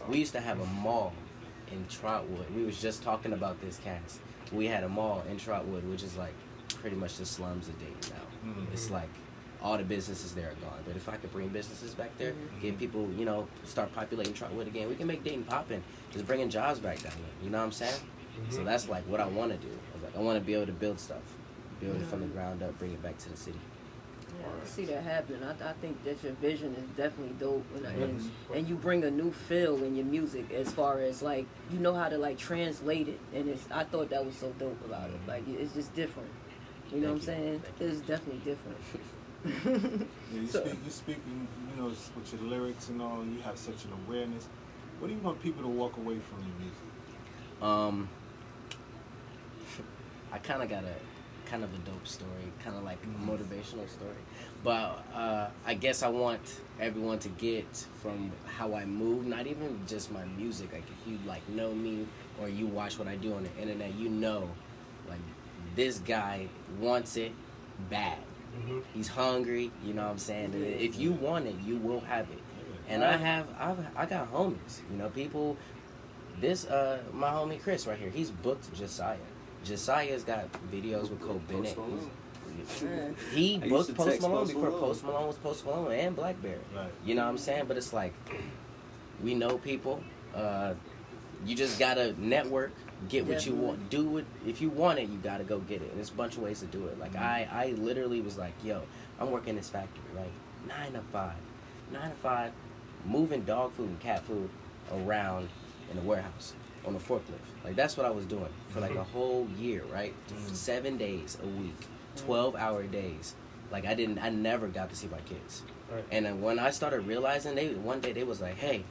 we 0.08 0.18
used 0.18 0.32
to 0.32 0.40
have 0.40 0.60
a 0.60 0.66
mall 0.66 1.12
in 1.72 1.86
Trotwood. 1.88 2.54
We 2.54 2.64
was 2.64 2.80
just 2.80 3.02
talking 3.02 3.32
about 3.32 3.60
this 3.60 3.78
cast. 3.78 4.20
We 4.52 4.66
had 4.66 4.84
a 4.84 4.88
mall 4.88 5.22
in 5.30 5.36
Trotwood, 5.38 5.84
which 5.88 6.02
is 6.02 6.16
like 6.16 6.32
pretty 6.80 6.96
much 6.96 7.16
the 7.16 7.26
slums 7.26 7.68
of 7.68 7.78
Dayton 7.78 7.96
now. 8.44 8.50
Mhm. 8.52 8.72
It's 8.72 8.90
like 8.90 9.08
all 9.60 9.76
the 9.76 9.84
businesses 9.84 10.32
there 10.32 10.50
are 10.50 10.54
gone. 10.54 10.78
But 10.86 10.96
if 10.96 11.08
I 11.08 11.16
could 11.16 11.32
bring 11.32 11.48
businesses 11.48 11.94
back 11.94 12.16
there, 12.18 12.32
Mhm. 12.32 12.60
get 12.62 12.78
people, 12.78 13.10
you 13.16 13.24
know, 13.24 13.48
start 13.64 13.92
populating 13.94 14.32
Trotwood 14.32 14.66
again, 14.68 14.88
we 14.88 14.94
can 14.94 15.06
make 15.06 15.24
Dayton 15.24 15.44
popping. 15.44 15.82
Just 16.12 16.26
bringing 16.26 16.48
jobs 16.48 16.78
back 16.78 16.98
down 17.02 17.12
there. 17.16 17.44
You 17.44 17.50
know 17.50 17.58
what 17.58 17.64
I'm 17.64 17.72
saying? 17.72 18.00
So 18.50 18.62
that's 18.62 18.88
like 18.88 19.02
what 19.08 19.20
I 19.20 19.26
want 19.26 19.50
to 19.50 19.58
do. 19.58 19.72
I 19.98 20.04
like, 20.04 20.16
I 20.16 20.20
want 20.20 20.38
to 20.38 20.44
be 20.44 20.54
able 20.54 20.66
to 20.66 20.72
build 20.72 21.00
stuff, 21.00 21.22
build 21.80 21.96
it 22.00 22.06
from 22.06 22.20
the 22.20 22.26
ground 22.28 22.62
up, 22.62 22.78
bring 22.78 22.92
it 22.92 23.02
back 23.02 23.18
to 23.18 23.30
the 23.30 23.36
city. 23.36 23.58
Yeah, 24.38 24.46
I 24.62 24.66
see 24.66 24.84
that 24.86 25.02
happening. 25.02 25.42
I, 25.42 25.70
I 25.70 25.72
think 25.74 26.02
that 26.04 26.22
your 26.22 26.32
vision 26.34 26.74
is 26.74 26.84
definitely 26.96 27.34
dope, 27.40 27.64
and, 27.74 27.84
Mm-hmm. 27.84 28.02
and 28.02 28.30
and 28.54 28.68
you 28.68 28.74
bring 28.76 29.04
a 29.04 29.10
new 29.10 29.32
feel 29.32 29.82
in 29.82 29.96
your 29.96 30.04
music 30.04 30.52
as 30.52 30.70
far 30.72 31.00
as 31.00 31.22
like 31.22 31.46
you 31.72 31.78
know 31.78 31.94
how 31.94 32.08
to 32.08 32.18
like 32.18 32.38
translate 32.38 33.08
it, 33.08 33.18
and 33.34 33.48
it's 33.48 33.64
I 33.70 33.84
thought 33.84 34.10
that 34.10 34.24
was 34.24 34.36
so 34.36 34.52
dope 34.58 34.84
about 34.84 35.10
it. 35.10 35.18
Like 35.26 35.42
it's 35.48 35.74
just 35.74 35.94
different. 35.94 36.28
You 36.92 37.00
know 37.00 37.18
Thank 37.18 37.26
what 37.28 37.34
I'm 37.36 37.42
you. 37.42 37.44
saying? 37.50 37.62
Thank 37.78 37.90
It's 37.92 38.00
definitely 38.00 38.40
different. 38.44 38.78
Yeah, 40.34 40.40
you 40.40 40.46
So- 40.48 40.60
speak, 40.64 40.78
you 40.84 40.90
speak, 40.90 41.16
you 41.26 41.82
know, 41.82 41.88
with 41.88 42.32
your 42.32 42.42
lyrics 42.42 42.88
and 42.90 43.00
all, 43.02 43.24
you 43.24 43.40
have 43.42 43.56
such 43.58 43.84
an 43.84 43.90
awareness. 44.06 44.46
What 44.98 45.08
do 45.08 45.14
you 45.14 45.20
want 45.20 45.40
people 45.42 45.62
to 45.62 45.68
walk 45.68 45.96
away 45.96 46.18
from 46.18 46.38
your 46.40 46.56
music? 46.58 47.62
Um, 47.62 48.08
I 50.32 50.38
kind 50.38 50.62
of 50.62 50.68
got 50.68 50.84
a 50.84 50.94
kind 51.50 51.64
of 51.64 51.72
a 51.74 51.78
dope 51.78 52.06
story, 52.06 52.52
kind 52.64 52.76
of 52.76 52.84
like 52.84 52.98
a 53.02 53.30
motivational 53.30 53.88
story. 53.88 54.22
But 54.62 55.04
uh, 55.14 55.48
I 55.66 55.74
guess 55.74 56.02
I 56.02 56.08
want 56.08 56.60
everyone 56.80 57.18
to 57.20 57.28
get 57.30 57.66
from 58.02 58.32
how 58.46 58.74
I 58.74 58.84
move, 58.84 59.26
not 59.26 59.46
even 59.46 59.80
just 59.86 60.12
my 60.12 60.24
music. 60.36 60.72
Like 60.72 60.84
if 60.84 61.10
you 61.10 61.18
like 61.26 61.46
know 61.48 61.72
me 61.72 62.06
or 62.40 62.48
you 62.48 62.66
watch 62.66 62.98
what 62.98 63.08
I 63.08 63.16
do 63.16 63.34
on 63.34 63.44
the 63.44 63.62
internet, 63.62 63.94
you 63.94 64.08
know, 64.08 64.48
like 65.08 65.20
this 65.74 65.98
guy 66.00 66.48
wants 66.80 67.16
it 67.16 67.32
bad. 67.88 68.18
He's 68.92 69.08
hungry. 69.08 69.70
You 69.84 69.94
know 69.94 70.02
what 70.02 70.10
I'm 70.10 70.18
saying? 70.18 70.52
If 70.54 70.98
you 70.98 71.12
want 71.12 71.46
it, 71.46 71.54
you 71.64 71.76
will 71.76 72.00
have 72.00 72.28
it. 72.30 72.38
And 72.88 73.04
I 73.04 73.16
have, 73.16 73.46
I've, 73.58 73.86
I 73.96 74.06
got 74.06 74.32
homies. 74.32 74.80
You 74.90 74.98
know, 74.98 75.08
people. 75.08 75.56
This, 76.40 76.66
uh, 76.66 77.02
my 77.12 77.30
homie 77.30 77.60
Chris 77.60 77.86
right 77.86 77.98
here. 77.98 78.10
He's 78.10 78.30
booked 78.30 78.72
Josiah. 78.74 79.16
Josiah's 79.64 80.24
got 80.24 80.48
videos 80.72 81.10
with 81.10 81.20
Cole 81.20 81.40
Bennett. 81.48 81.76
Yeah. 82.82 83.08
He 83.32 83.60
I 83.62 83.68
booked 83.68 83.94
Post 83.94 84.20
Malone 84.20 84.38
Post 84.38 84.54
before 84.54 84.70
Malone. 84.70 84.80
Post 84.80 85.04
Malone 85.04 85.26
was 85.26 85.36
Post 85.36 85.64
Malone 85.64 85.92
and 85.92 86.16
Blackberry. 86.16 86.58
Right. 86.74 86.90
You 87.04 87.14
know 87.14 87.24
what 87.24 87.30
I'm 87.30 87.38
saying? 87.38 87.64
But 87.68 87.76
it's 87.76 87.92
like 87.92 88.12
we 89.22 89.34
know 89.34 89.58
people. 89.58 90.02
Uh, 90.34 90.74
you 91.46 91.54
just 91.54 91.78
gotta 91.78 92.14
network, 92.20 92.72
get 93.08 93.26
what 93.26 93.46
you 93.46 93.54
want, 93.54 93.90
do 93.90 94.18
it. 94.18 94.26
If 94.46 94.60
you 94.60 94.70
want 94.70 94.98
it, 94.98 95.08
you 95.08 95.18
gotta 95.18 95.44
go 95.44 95.60
get 95.60 95.82
it. 95.82 95.88
And 95.90 95.96
there's 95.96 96.10
a 96.10 96.14
bunch 96.14 96.36
of 96.36 96.42
ways 96.42 96.60
to 96.60 96.66
do 96.66 96.86
it. 96.86 96.98
Like 96.98 97.14
I, 97.16 97.48
I 97.50 97.66
literally 97.78 98.20
was 98.20 98.36
like, 98.36 98.54
yo, 98.64 98.82
I'm 99.20 99.30
working 99.30 99.54
this 99.56 99.70
factory, 99.70 100.02
right? 100.16 100.32
Nine 100.66 100.94
to 100.94 101.00
five, 101.12 101.36
nine 101.92 102.10
to 102.10 102.16
five, 102.16 102.52
moving 103.06 103.42
dog 103.42 103.72
food 103.72 103.88
and 103.88 104.00
cat 104.00 104.24
food 104.24 104.50
around 104.92 105.48
in 105.90 105.96
the 105.96 106.02
warehouse 106.02 106.54
on 106.86 106.94
a 106.94 106.98
forklift. 106.98 107.46
Like 107.64 107.76
that's 107.76 107.96
what 107.96 108.06
I 108.06 108.10
was 108.10 108.26
doing 108.26 108.48
for 108.68 108.80
like 108.80 108.94
a 108.94 109.04
whole 109.14 109.46
year, 109.58 109.82
right? 109.92 110.14
Mm. 110.32 110.54
Seven 110.54 110.96
days 110.96 111.38
a 111.42 111.46
week, 111.46 111.78
mm. 111.80 112.24
twelve 112.24 112.56
hour 112.56 112.82
days. 112.84 113.34
Like 113.70 113.86
I 113.86 113.94
didn't, 113.94 114.18
I 114.18 114.30
never 114.30 114.68
got 114.68 114.88
to 114.90 114.96
see 114.96 115.08
my 115.08 115.20
kids. 115.20 115.62
Right. 115.92 116.04
And 116.10 116.24
then 116.26 116.40
when 116.40 116.58
I 116.58 116.70
started 116.70 117.06
realizing, 117.06 117.54
they 117.54 117.68
one 117.74 118.00
day 118.00 118.12
they 118.12 118.24
was 118.24 118.40
like, 118.40 118.56
"Hey, 118.56 118.84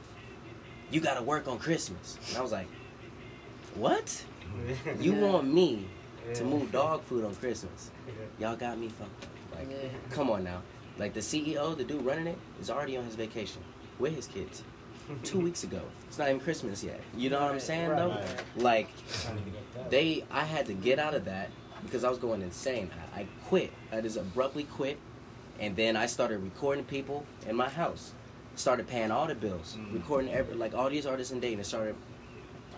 you 0.90 1.00
got 1.00 1.14
to 1.14 1.22
work 1.22 1.48
on 1.48 1.58
Christmas," 1.58 2.18
and 2.28 2.36
I 2.38 2.40
was 2.40 2.52
like, 2.52 2.68
"What? 3.74 4.24
You 4.98 5.12
want 5.12 5.52
me 5.52 5.86
to 6.34 6.42
move 6.44 6.72
dog 6.72 7.04
food 7.04 7.24
on 7.24 7.34
Christmas? 7.36 7.90
Y'all 8.38 8.56
got 8.56 8.78
me 8.78 8.88
fucked 8.88 9.24
up. 9.24 9.30
Like, 9.58 9.70
Yeah. 9.70 9.88
come 10.10 10.30
on 10.30 10.42
now. 10.42 10.62
Like 10.96 11.12
the 11.14 11.20
CEO, 11.20 11.76
the 11.76 11.84
dude 11.84 12.04
running 12.04 12.26
it, 12.28 12.38
is 12.60 12.70
already 12.70 12.96
on 12.96 13.04
his 13.04 13.14
vacation 13.14 13.62
with 13.98 14.14
his 14.16 14.26
kids. 14.26 14.62
Two 15.22 15.40
weeks 15.40 15.64
ago. 15.64 15.80
It's 16.06 16.18
not 16.18 16.28
even 16.28 16.40
Christmas 16.40 16.82
yet. 16.84 17.00
You 17.16 17.30
know 17.30 17.40
what 17.40 17.50
I'm 17.52 17.60
saying 17.60 17.88
right, 17.90 17.98
though? 17.98 18.08
right. 18.10 18.42
Like 18.56 18.88
they 19.90 20.24
I 20.30 20.44
had 20.44 20.66
to 20.66 20.74
get 20.74 20.98
out 20.98 21.14
of 21.14 21.24
that 21.24 21.50
because 21.82 22.04
I 22.04 22.10
was 22.10 22.18
going 22.18 22.42
insane. 22.42 22.90
I, 23.14 23.20
I 23.20 23.26
quit. 23.46 23.72
I 23.92 24.00
just 24.00 24.16
abruptly 24.16 24.64
quit 24.64 24.98
and 25.60 25.74
then 25.76 25.96
I 25.96 26.06
started 26.06 26.38
recording 26.38 26.84
people 26.84 27.24
in 27.48 27.56
my 27.56 27.68
house. 27.68 28.12
Started 28.54 28.86
paying 28.88 29.10
all 29.10 29.26
the 29.26 29.34
bills. 29.34 29.76
Mhm. 29.78 29.94
Recording 29.94 30.32
every 30.32 30.54
like 30.54 30.74
all 30.74 30.90
these 30.90 31.06
artists 31.06 31.32
in 31.32 31.40
Dayton 31.40 31.62
started 31.64 31.94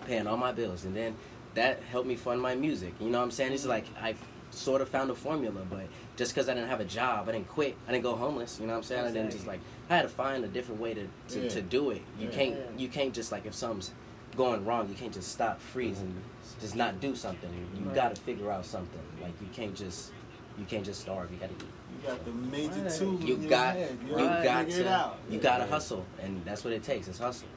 paying 0.05 0.27
all 0.27 0.37
my 0.37 0.51
bills 0.51 0.85
and 0.85 0.95
then 0.95 1.15
that 1.55 1.81
helped 1.83 2.07
me 2.07 2.15
fund 2.15 2.41
my 2.41 2.55
music. 2.55 2.93
You 2.99 3.09
know 3.09 3.17
what 3.17 3.25
I'm 3.25 3.31
saying? 3.31 3.51
It's 3.53 3.65
like 3.65 3.85
I 4.01 4.15
sort 4.51 4.81
of 4.81 4.89
found 4.89 5.09
a 5.09 5.15
formula, 5.15 5.61
but 5.69 5.85
just 6.17 6.33
because 6.33 6.49
I 6.49 6.53
didn't 6.53 6.69
have 6.69 6.79
a 6.81 6.85
job, 6.85 7.27
I 7.29 7.31
didn't 7.33 7.47
quit. 7.49 7.75
I 7.87 7.91
didn't 7.91 8.03
go 8.03 8.15
homeless. 8.15 8.59
You 8.59 8.67
know 8.67 8.73
what 8.73 8.77
I'm 8.79 8.83
saying? 8.83 9.05
I 9.05 9.11
didn't 9.11 9.31
just 9.31 9.47
like 9.47 9.59
I 9.89 9.95
had 9.97 10.01
to 10.03 10.09
find 10.09 10.43
a 10.43 10.47
different 10.47 10.79
way 10.81 10.93
to 10.93 11.07
to, 11.29 11.39
Yeah. 11.43 11.49
to 11.49 11.61
do 11.61 11.91
it. 11.91 12.01
You 12.19 12.27
Yeah. 12.27 12.35
can't 12.35 12.55
Yeah. 12.55 12.63
you 12.77 12.87
can't 12.89 13.13
just 13.13 13.31
like 13.31 13.45
if 13.45 13.53
something's 13.53 13.91
going 14.35 14.65
wrong, 14.65 14.87
you 14.89 14.95
can't 14.95 15.13
just 15.13 15.31
stop, 15.31 15.59
freeze, 15.59 15.99
and 15.99 16.13
just 16.59 16.75
not 16.75 16.99
do 16.99 17.15
something. 17.15 17.49
You 17.77 17.85
Right. 17.85 17.95
got 17.95 18.15
to 18.15 18.21
figure 18.21 18.51
out 18.51 18.65
something. 18.65 19.01
Like 19.21 19.33
you 19.41 19.47
can't 19.53 19.75
just 19.75 20.11
you 20.57 20.65
can't 20.65 20.85
just 20.85 21.01
starve. 21.01 21.31
You 21.31 21.37
got 21.37 21.49
to 21.49 21.55
eat. 21.65 21.71
You 22.03 22.07
got 22.09 22.25
the 22.25 22.31
major 22.31 22.81
Right. 22.81 22.93
two. 22.93 23.19
You 23.23 23.35
in 23.35 23.47
got 23.47 23.77
you 23.77 24.15
got 24.15 24.69
to 24.69 25.11
you 25.29 25.39
got 25.39 25.57
to 25.59 25.65
hustle, 25.67 26.05
and 26.21 26.43
that's 26.45 26.63
what 26.63 26.73
it 26.73 26.83
takes. 26.83 27.07
It's 27.07 27.19
hustle. 27.19 27.47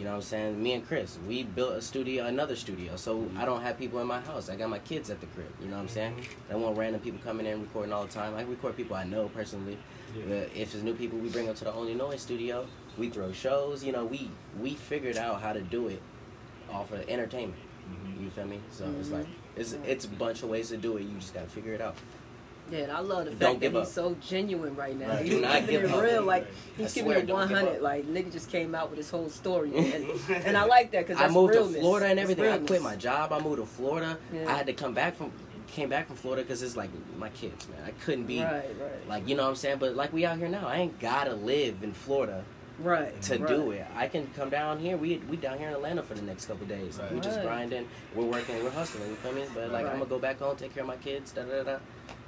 You 0.00 0.06
know 0.06 0.12
what 0.12 0.16
I'm 0.16 0.22
saying? 0.22 0.62
Me 0.62 0.72
and 0.72 0.88
Chris, 0.88 1.18
we 1.28 1.42
built 1.42 1.74
a 1.74 1.82
studio, 1.82 2.24
another 2.24 2.56
studio. 2.56 2.96
So 2.96 3.28
I 3.36 3.44
don't 3.44 3.60
have 3.60 3.78
people 3.78 4.00
in 4.00 4.06
my 4.06 4.20
house. 4.22 4.48
I 4.48 4.56
got 4.56 4.70
my 4.70 4.78
kids 4.78 5.10
at 5.10 5.20
the 5.20 5.26
crib. 5.26 5.52
You 5.60 5.68
know 5.68 5.76
what 5.76 5.82
I'm 5.82 5.88
saying? 5.88 6.14
I 6.48 6.54
don't 6.54 6.62
want 6.62 6.78
random 6.78 7.02
people 7.02 7.20
coming 7.22 7.44
in 7.44 7.60
recording 7.60 7.92
all 7.92 8.06
the 8.06 8.10
time. 8.10 8.34
I 8.34 8.40
record 8.44 8.78
people 8.78 8.96
I 8.96 9.04
know 9.04 9.28
personally. 9.28 9.76
But 10.26 10.48
if 10.54 10.74
it's 10.74 10.76
new 10.82 10.94
people, 10.94 11.18
we 11.18 11.28
bring 11.28 11.44
them 11.44 11.54
to 11.54 11.64
the 11.64 11.74
Only 11.74 11.92
Noise 11.92 12.22
studio. 12.22 12.66
We 12.96 13.10
throw 13.10 13.30
shows. 13.32 13.84
You 13.84 13.92
know, 13.92 14.06
we 14.06 14.30
we 14.58 14.70
figured 14.74 15.18
out 15.18 15.42
how 15.42 15.52
to 15.52 15.60
do 15.60 15.88
it 15.88 16.00
off 16.72 16.90
of 16.92 17.06
entertainment. 17.06 17.60
Mhm. 17.92 18.24
You 18.24 18.30
feel 18.30 18.46
me? 18.46 18.60
So 18.72 18.90
it's 18.98 19.10
Mhm. 19.10 19.18
like 19.18 19.26
it's 19.54 19.72
it's 19.86 20.06
a 20.06 20.08
bunch 20.08 20.42
of 20.42 20.48
ways 20.48 20.70
to 20.70 20.78
do 20.78 20.96
it. 20.96 21.02
You 21.02 21.18
just 21.18 21.34
gotta 21.34 21.46
figure 21.50 21.74
it 21.74 21.82
out. 21.82 21.94
Yeah, 22.70 22.96
I 22.96 23.00
love 23.00 23.24
the 23.26 23.30
Don't 23.32 23.60
fact 23.60 23.60
that 23.60 23.72
he's 23.72 23.80
up. 23.80 23.86
so 23.86 24.16
genuine 24.20 24.76
right 24.76 24.98
now. 24.98 25.08
Right. 25.08 25.22
He's 25.24 25.34
Do 25.34 25.40
not 25.40 25.68
it 25.68 25.84
up. 25.90 26.02
real. 26.02 26.22
Like 26.22 26.46
he's 26.76 26.92
keeping 26.92 27.10
swear, 27.12 27.18
it 27.18 27.28
100. 27.28 27.82
Like 27.82 28.06
nigga 28.06 28.32
just 28.32 28.50
came 28.50 28.74
out 28.74 28.90
with 28.90 28.98
his 28.98 29.10
whole 29.10 29.28
story, 29.28 29.76
and, 29.76 30.06
and 30.44 30.56
I 30.56 30.64
like 30.64 30.90
that 30.92 31.06
because 31.06 31.22
I 31.22 31.28
moved 31.28 31.54
realness. 31.54 31.74
to 31.74 31.80
Florida 31.80 32.06
and 32.06 32.18
everything. 32.20 32.46
I 32.46 32.58
quit 32.58 32.82
my 32.82 32.96
job. 32.96 33.32
I 33.32 33.40
moved 33.40 33.58
to 33.58 33.66
Florida. 33.66 34.18
Yeah. 34.32 34.48
I 34.48 34.56
had 34.56 34.66
to 34.66 34.72
come 34.72 34.94
back 34.94 35.16
from 35.16 35.32
came 35.70 35.88
back 35.88 36.06
from 36.08 36.16
Florida 36.16 36.42
because 36.42 36.62
it's 36.62 36.76
like 36.76 36.90
my 37.16 37.28
kids, 37.30 37.68
man. 37.68 37.78
I 37.86 37.90
couldn't 38.04 38.24
be 38.24 38.42
Right, 38.42 38.64
right, 38.80 39.08
like 39.08 39.28
you 39.28 39.36
know 39.36 39.44
what 39.44 39.50
I'm 39.50 39.56
saying. 39.56 39.78
But 39.78 39.94
like 39.94 40.12
we 40.12 40.24
out 40.24 40.38
here 40.38 40.48
now, 40.48 40.66
I 40.66 40.76
ain't 40.78 40.98
gotta 40.98 41.34
live 41.34 41.82
in 41.82 41.92
Florida 41.92 42.44
right 42.80 43.20
to 43.22 43.38
do 43.38 43.70
it. 43.72 43.86
I 43.94 44.08
can 44.08 44.26
come 44.36 44.50
down 44.50 44.78
here. 44.78 44.96
We 44.96 45.18
we 45.30 45.36
down 45.36 45.58
here 45.58 45.68
in 45.68 45.74
Atlanta 45.74 46.02
for 46.02 46.14
the 46.14 46.22
next 46.22 46.46
couple 46.46 46.66
days. 46.66 46.98
We 47.12 47.20
just 47.20 47.40
grinding. 47.42 47.88
We're 48.14 48.24
working. 48.24 48.62
We're 48.62 48.70
hustling. 48.70 49.08
You 49.10 49.16
feel 49.16 49.32
me? 49.32 49.44
But 49.54 49.70
like. 49.70 49.86
I'm 49.86 49.98
gonna 49.98 50.06
go 50.06 50.18
back 50.18 50.38
home, 50.38 50.56
take 50.56 50.74
care 50.74 50.82
of 50.82 50.88
my 50.88 50.96
kids. 50.96 51.32
Da 51.32 51.42
da 51.42 51.62
da. 51.62 51.78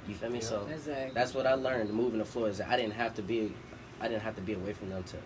Da. 0.05 0.09
You 0.11 0.15
feel 0.15 0.29
me? 0.29 0.39
Yeah. 0.39 0.45
So 0.45 0.67
Exactly. 0.71 1.11
that's 1.13 1.33
what 1.33 1.45
I 1.47 1.53
learned 1.53 1.89
moving 1.93 2.19
the 2.19 2.25
floor 2.25 2.49
Is 2.49 2.57
that 2.59 2.69
I 2.69 2.75
didn't 2.77 2.93
have 2.93 3.13
to 3.15 3.21
be, 3.21 3.53
I 4.01 4.07
didn't 4.07 4.23
have 4.23 4.35
to 4.35 4.41
be 4.41 4.53
away 4.53 4.73
from 4.73 4.89
them 4.89 5.03
to 5.03 5.17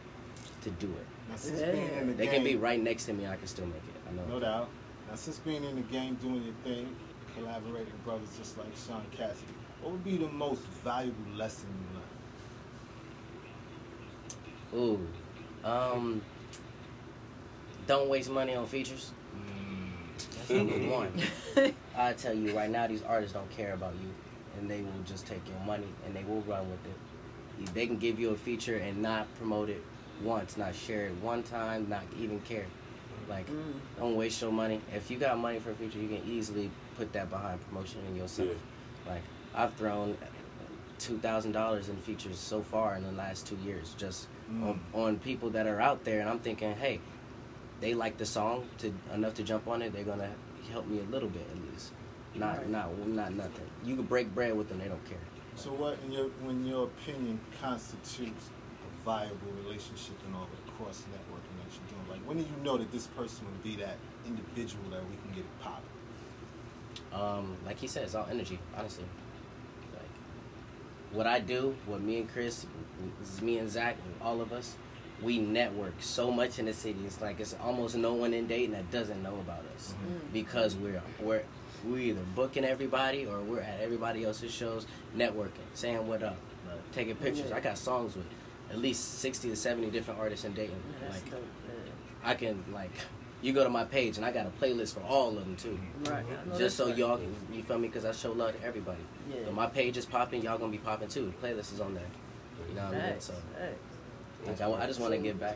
to 0.64 0.70
do 0.72 0.88
it. 0.88 1.06
Now, 1.30 1.36
since 1.36 1.60
Yeah. 1.60 1.72
being 1.72 1.90
in 1.90 2.08
the 2.08 2.14
They 2.14 2.26
game, 2.26 2.34
can 2.36 2.44
be 2.44 2.56
right 2.56 2.82
next 2.82 3.06
to 3.06 3.14
me. 3.14 3.28
I 3.28 3.36
can 3.36 3.48
still 3.48 3.66
make 3.68 3.76
it. 3.76 4.10
I 4.10 4.12
know. 4.14 4.26
No 4.26 4.40
doubt. 4.40 4.70
Now, 5.10 5.16
since 5.16 5.38
being 5.40 5.64
in 5.64 5.76
the 5.76 5.82
game, 5.84 6.16
doing 6.16 6.44
your 6.44 6.54
thing, 6.64 6.96
collaborating 7.36 7.86
with 7.94 8.04
brothers 8.04 8.30
just 8.38 8.58
like 8.58 8.68
Sean 8.76 9.04
Cassidy, 9.12 9.54
what 9.82 9.92
would 9.94 10.04
be 10.04 10.18
the 10.18 10.28
most 10.30 10.62
valuable 10.84 11.32
lesson 11.36 11.68
you 14.74 14.76
learned? 14.80 15.00
Ooh, 15.64 15.68
um, 15.68 16.22
don't 17.86 18.10
waste 18.10 18.30
money 18.30 18.56
on 18.56 18.66
features. 18.66 19.12
That's 20.38 20.50
number 20.50 20.78
one. 20.90 21.12
I 21.96 22.14
tell 22.14 22.34
you 22.34 22.56
right 22.56 22.70
now, 22.70 22.88
these 22.88 23.04
artists 23.04 23.34
don't 23.34 23.50
care 23.52 23.74
about 23.74 23.94
you, 24.02 24.10
and 24.60 24.70
they 24.70 24.82
will 24.82 24.92
just 25.06 25.26
take 25.26 25.42
your 25.48 25.60
money 25.66 25.88
and 26.06 26.16
they 26.16 26.24
will 26.24 26.42
run 26.42 26.70
with 26.70 26.80
it. 26.86 27.74
They 27.74 27.88
can 27.88 27.98
give 27.98 28.20
you 28.20 28.30
a 28.32 28.38
feature 28.38 28.78
and 28.78 29.02
not 29.02 29.34
promote 29.36 29.70
it 29.70 29.84
once, 30.24 30.58
not 30.58 30.76
share 30.76 31.08
it 31.08 31.16
one 31.22 31.44
time, 31.44 31.88
not 31.90 32.04
even 32.20 32.40
care. 32.42 32.66
Like, 33.30 33.48
Mm. 33.50 33.74
don't 34.00 34.16
waste 34.16 34.42
your 34.42 34.52
money. 34.52 34.82
If 34.94 35.12
you 35.12 35.18
got 35.18 35.38
money 35.38 35.60
for 35.60 35.72
a 35.72 35.76
feature, 35.76 36.00
you 36.00 36.08
can 36.08 36.22
easily 36.30 36.70
put 36.96 37.12
that 37.14 37.30
behind 37.30 37.60
promotion 37.68 38.02
in 38.08 38.16
yourself. 38.16 38.56
Like, 39.08 39.22
I've 39.54 39.74
thrown 39.76 40.18
two 41.00 41.18
thousand 41.20 41.52
dollars 41.52 41.90
in 41.90 41.98
features 41.98 42.40
so 42.40 42.62
far 42.62 42.96
in 42.96 43.04
the 43.04 43.12
last 43.12 43.46
two 43.48 43.58
years, 43.58 43.94
just 43.98 44.28
Mm. 44.52 44.64
on, 44.64 44.80
on 44.94 45.20
people 45.20 45.50
that 45.52 45.68
are 45.68 45.82
out 45.82 46.06
there, 46.06 46.22
and 46.22 46.30
I'm 46.30 46.40
thinking, 46.40 46.74
hey, 46.76 47.02
they 47.82 47.94
like 47.94 48.18
the 48.18 48.26
song 48.26 48.66
to 48.78 48.94
enough 49.14 49.34
to 49.36 49.44
jump 49.44 49.68
on 49.68 49.82
it. 49.82 49.92
They're 49.94 50.06
gonna 50.06 50.32
help 50.72 50.88
me 50.88 51.00
a 51.00 51.04
little 51.04 51.28
bit 51.30 51.46
at 51.52 51.72
least. 51.72 51.92
Not 52.38 52.58
Right. 52.58 52.70
not 52.70 53.08
not 53.08 53.34
nothing. 53.34 53.66
You 53.84 53.96
can 53.96 54.06
break 54.06 54.34
bread 54.34 54.56
with 54.56 54.70
them. 54.70 54.80
They 54.80 54.88
don't 54.88 55.04
care. 55.06 55.18
So 55.56 55.72
what, 55.72 55.98
in 56.06 56.12
your, 56.12 56.30
in 56.48 56.66
your 56.68 56.84
opinion, 56.86 57.40
constitutes 57.60 58.50
a 58.86 59.04
viable 59.04 59.52
relationship 59.64 60.16
and 60.28 60.36
all 60.36 60.48
the 60.66 60.72
cross 60.74 61.02
networking 61.12 61.58
that 61.64 61.74
you're 61.74 61.98
doing? 61.98 62.12
Like, 62.12 62.28
when 62.28 62.38
do 62.38 62.44
you 62.44 62.64
know 62.64 62.78
that 62.78 62.92
this 62.92 63.08
person 63.08 63.46
would 63.48 63.64
be 63.64 63.76
that 63.78 63.98
individual 64.28 64.84
that 64.92 65.02
we 65.10 65.16
can 65.24 65.30
get 65.32 65.40
it 65.40 65.60
popping? 65.60 65.84
Um, 67.12 67.56
like 67.66 67.80
he 67.80 67.88
said, 67.88 68.04
it's 68.04 68.14
all 68.14 68.28
energy, 68.30 68.60
honestly. 68.78 69.06
Like 69.94 70.04
what 71.12 71.26
I 71.26 71.40
do, 71.40 71.76
what 71.88 72.02
me 72.02 72.20
and 72.20 72.30
Chris, 72.32 72.68
this 73.20 73.34
is 73.34 73.42
me 73.42 73.58
and 73.58 73.70
Zach, 73.70 73.98
all 74.22 74.42
of 74.42 74.52
us, 74.54 74.76
we 75.24 75.40
network 75.40 75.94
so 76.00 76.30
much 76.32 76.60
in 76.60 76.66
the 76.66 76.74
city. 76.74 77.00
It's 77.06 77.20
like 77.20 77.40
it's 77.40 77.56
almost 77.64 77.96
no 77.96 78.14
one 78.14 78.34
in 78.34 78.46
Dayton 78.46 78.74
that 78.74 78.92
doesn't 78.92 79.24
know 79.24 79.34
about 79.40 79.64
us 79.76 79.96
Mm. 80.08 80.34
because 80.34 80.76
we're 80.76 81.02
we're 81.20 81.42
we're 81.86 82.00
either 82.00 82.22
booking 82.36 82.66
everybody 82.66 83.26
or 83.26 83.40
we're 83.42 83.62
at 83.62 83.80
everybody 83.82 84.26
else's 84.26 84.52
shows, 84.52 84.86
networking, 85.16 85.52
saying 85.74 86.08
what 86.08 86.24
up, 86.24 86.38
uh, 86.68 86.74
taking 86.92 87.16
pictures. 87.16 87.50
Yeah. 87.50 87.58
I 87.58 87.60
got 87.60 87.78
songs 87.78 88.16
with 88.16 88.26
at 88.72 88.80
least 88.80 89.20
sixty 89.20 89.50
to 89.50 89.56
seventy 89.56 89.90
different 89.90 90.20
artists 90.20 90.46
in 90.46 90.54
Dayton. 90.54 90.76
Yeah, 91.02 91.08
that's 91.10 91.24
like 91.24 91.32
dope. 91.32 91.44
I 92.24 92.34
can 92.34 92.64
like. 92.74 92.92
You 93.40 93.54
go 93.54 93.64
to 93.64 93.70
my 93.70 93.86
page 93.86 94.18
and 94.18 94.26
I 94.26 94.32
got 94.32 94.48
a 94.48 94.50
playlist 94.50 94.96
for 94.96 95.02
all 95.02 95.30
of 95.38 95.46
them 95.46 95.56
too. 95.56 95.80
Right. 96.10 96.26
I 96.54 96.58
Just 96.58 96.76
so 96.76 96.88
that's 96.88 96.98
y'all, 96.98 97.18
can, 97.18 97.36
you 97.54 97.62
feel 97.62 97.78
me? 97.78 97.88
Because 97.88 98.04
I 98.04 98.12
show 98.12 98.32
love 98.32 98.60
to 98.60 98.66
everybody. 98.66 98.98
Yeah. 99.30 99.46
So 99.46 99.52
my 99.52 99.68
page 99.68 99.96
is 99.96 100.06
popping, 100.08 100.42
y'all 100.42 100.58
gonna 100.58 100.72
be 100.72 100.80
popping 100.80 101.08
too. 101.08 101.32
The 101.42 101.48
playlist 101.48 101.72
is 101.72 101.80
on 101.80 101.94
there. 101.94 102.04
You 102.68 102.74
know 102.76 102.86
what 102.86 102.96
I 102.96 102.98
mean? 102.98 103.02
Facts, 103.12 103.26
So 103.26 103.34
facts. 103.34 104.60
like, 104.60 104.62
I, 104.62 104.84
I 104.84 104.88
just 104.88 105.00
want 105.00 105.14
to 105.14 105.20
give 105.20 105.40
back. 105.40 105.56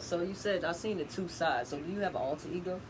So 0.00 0.20
you 0.20 0.34
said 0.34 0.64
I 0.64 0.72
seen 0.72 0.98
the 0.98 1.04
two 1.04 1.28
sides. 1.28 1.70
So 1.70 1.78
do 1.78 1.92
you 1.92 2.00
have 2.00 2.16
an 2.16 2.22
alter 2.22 2.48
ego? 2.52 2.80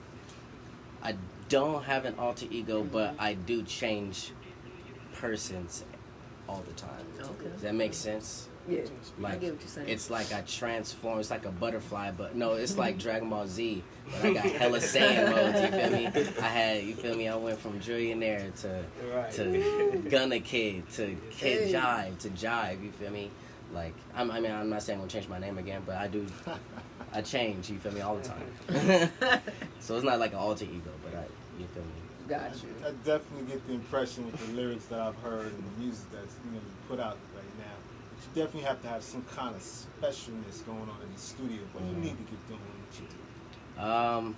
I 1.03 1.15
don't 1.49 1.85
have 1.85 2.05
an 2.05 2.15
alter 2.19 2.47
ego, 2.51 2.83
but 2.83 3.17
Mhm. 3.17 3.21
I 3.21 3.35
do 3.35 3.63
change 3.63 4.33
persons 5.15 5.85
all 6.49 6.63
the 6.67 6.73
time. 6.75 6.91
Okay. 7.21 7.51
Does 7.53 7.63
that 7.63 7.75
make 7.75 7.95
sense? 7.95 8.49
Yeah. 8.69 8.81
I 8.81 9.21
Like 9.23 9.41
get 9.41 9.53
what 9.53 9.61
you're 9.61 9.69
saying. 9.69 9.89
it's 9.89 10.11
like 10.11 10.33
I 10.33 10.43
transform. 10.43 11.19
It's 11.21 11.31
like 11.31 11.47
a 11.47 11.51
butterfly, 11.51 12.11
but 12.11 12.35
no, 12.37 12.53
it's 12.53 12.77
like 12.77 12.99
Dragon 13.05 13.31
Ball 13.31 13.47
Z. 13.47 13.83
But 14.11 14.25
I 14.27 14.35
got 14.35 14.45
hella 14.45 14.79
Saiyan 14.79 15.31
modes. 15.31 15.63
You 15.63 15.69
feel 15.69 15.91
me? 15.91 16.07
I 16.39 16.49
had 16.49 16.85
you 16.85 16.95
feel 16.95 17.17
me? 17.17 17.29
I 17.29 17.35
went 17.37 17.59
from 17.59 17.81
Drillionaire 17.81 18.53
to 18.63 18.85
Right. 19.15 19.33
to 19.33 20.03
Gunna 20.11 20.41
Kid 20.41 20.89
to 20.97 21.17
Kid 21.31 21.69
Hey. 21.69 21.73
Jive 21.73 22.19
to 22.19 22.29
Jive. 22.31 22.83
You 22.85 22.91
feel 22.93 23.11
me? 23.11 23.31
Like 23.73 23.95
I'm, 24.15 24.31
I 24.31 24.41
mean, 24.41 24.53
I'm 24.53 24.71
not 24.71 24.83
saying 24.83 24.99
I'm 24.99 25.03
gonna 25.03 25.11
change 25.13 25.29
my 25.29 25.39
name 25.39 25.59
again, 25.59 25.83
but 25.85 25.97
I 25.97 26.09
do. 26.09 26.27
I 27.13 27.23
change. 27.23 27.71
You 27.71 27.79
feel 27.79 27.93
me 27.93 28.01
all 28.01 28.17
the 28.17 28.29
time. 28.29 29.11
so 29.81 29.97
it's 29.97 30.05
not 30.05 30.19
like 30.19 30.33
an 30.33 30.39
alter 30.39 30.65
ego, 30.65 30.91
but 31.05 31.15
I. 31.15 31.25
You 31.61 31.67
feel 31.75 31.83
me? 31.83 31.89
Got 32.29 32.63
you. 32.63 32.69
I 32.87 32.91
definitely 33.05 33.47
get 33.53 33.67
the 33.67 33.73
impression 33.75 34.27
with 34.27 34.37
the 34.47 34.53
lyrics 34.53 34.85
that 34.87 35.01
I've 35.01 35.17
heard 35.17 35.47
and 35.53 35.65
the 35.77 35.81
music 35.81 36.11
that's 36.13 36.37
you 36.45 36.53
know 36.53 36.61
put 36.89 37.01
out 37.01 37.17
right 37.35 37.59
now. 37.59 37.65
that 38.35 38.39
You 38.39 38.43
definitely 38.45 38.69
have 38.69 38.81
to 38.83 38.89
have 38.89 39.03
some 39.03 39.23
kind 39.35 39.55
of 39.57 39.63
specialness 39.63 40.65
going 40.67 40.79
on 40.81 40.99
in 41.03 41.13
the 41.15 41.19
studio. 41.21 41.59
What 41.73 41.83
do 41.85 41.91
you 41.91 41.97
Mhm. 41.97 42.03
need 42.03 42.17
to 42.27 42.31
get 42.31 42.49
doing 42.49 42.61
what 42.61 43.01
you 43.01 43.07
do? 43.09 43.83
Um, 43.83 44.37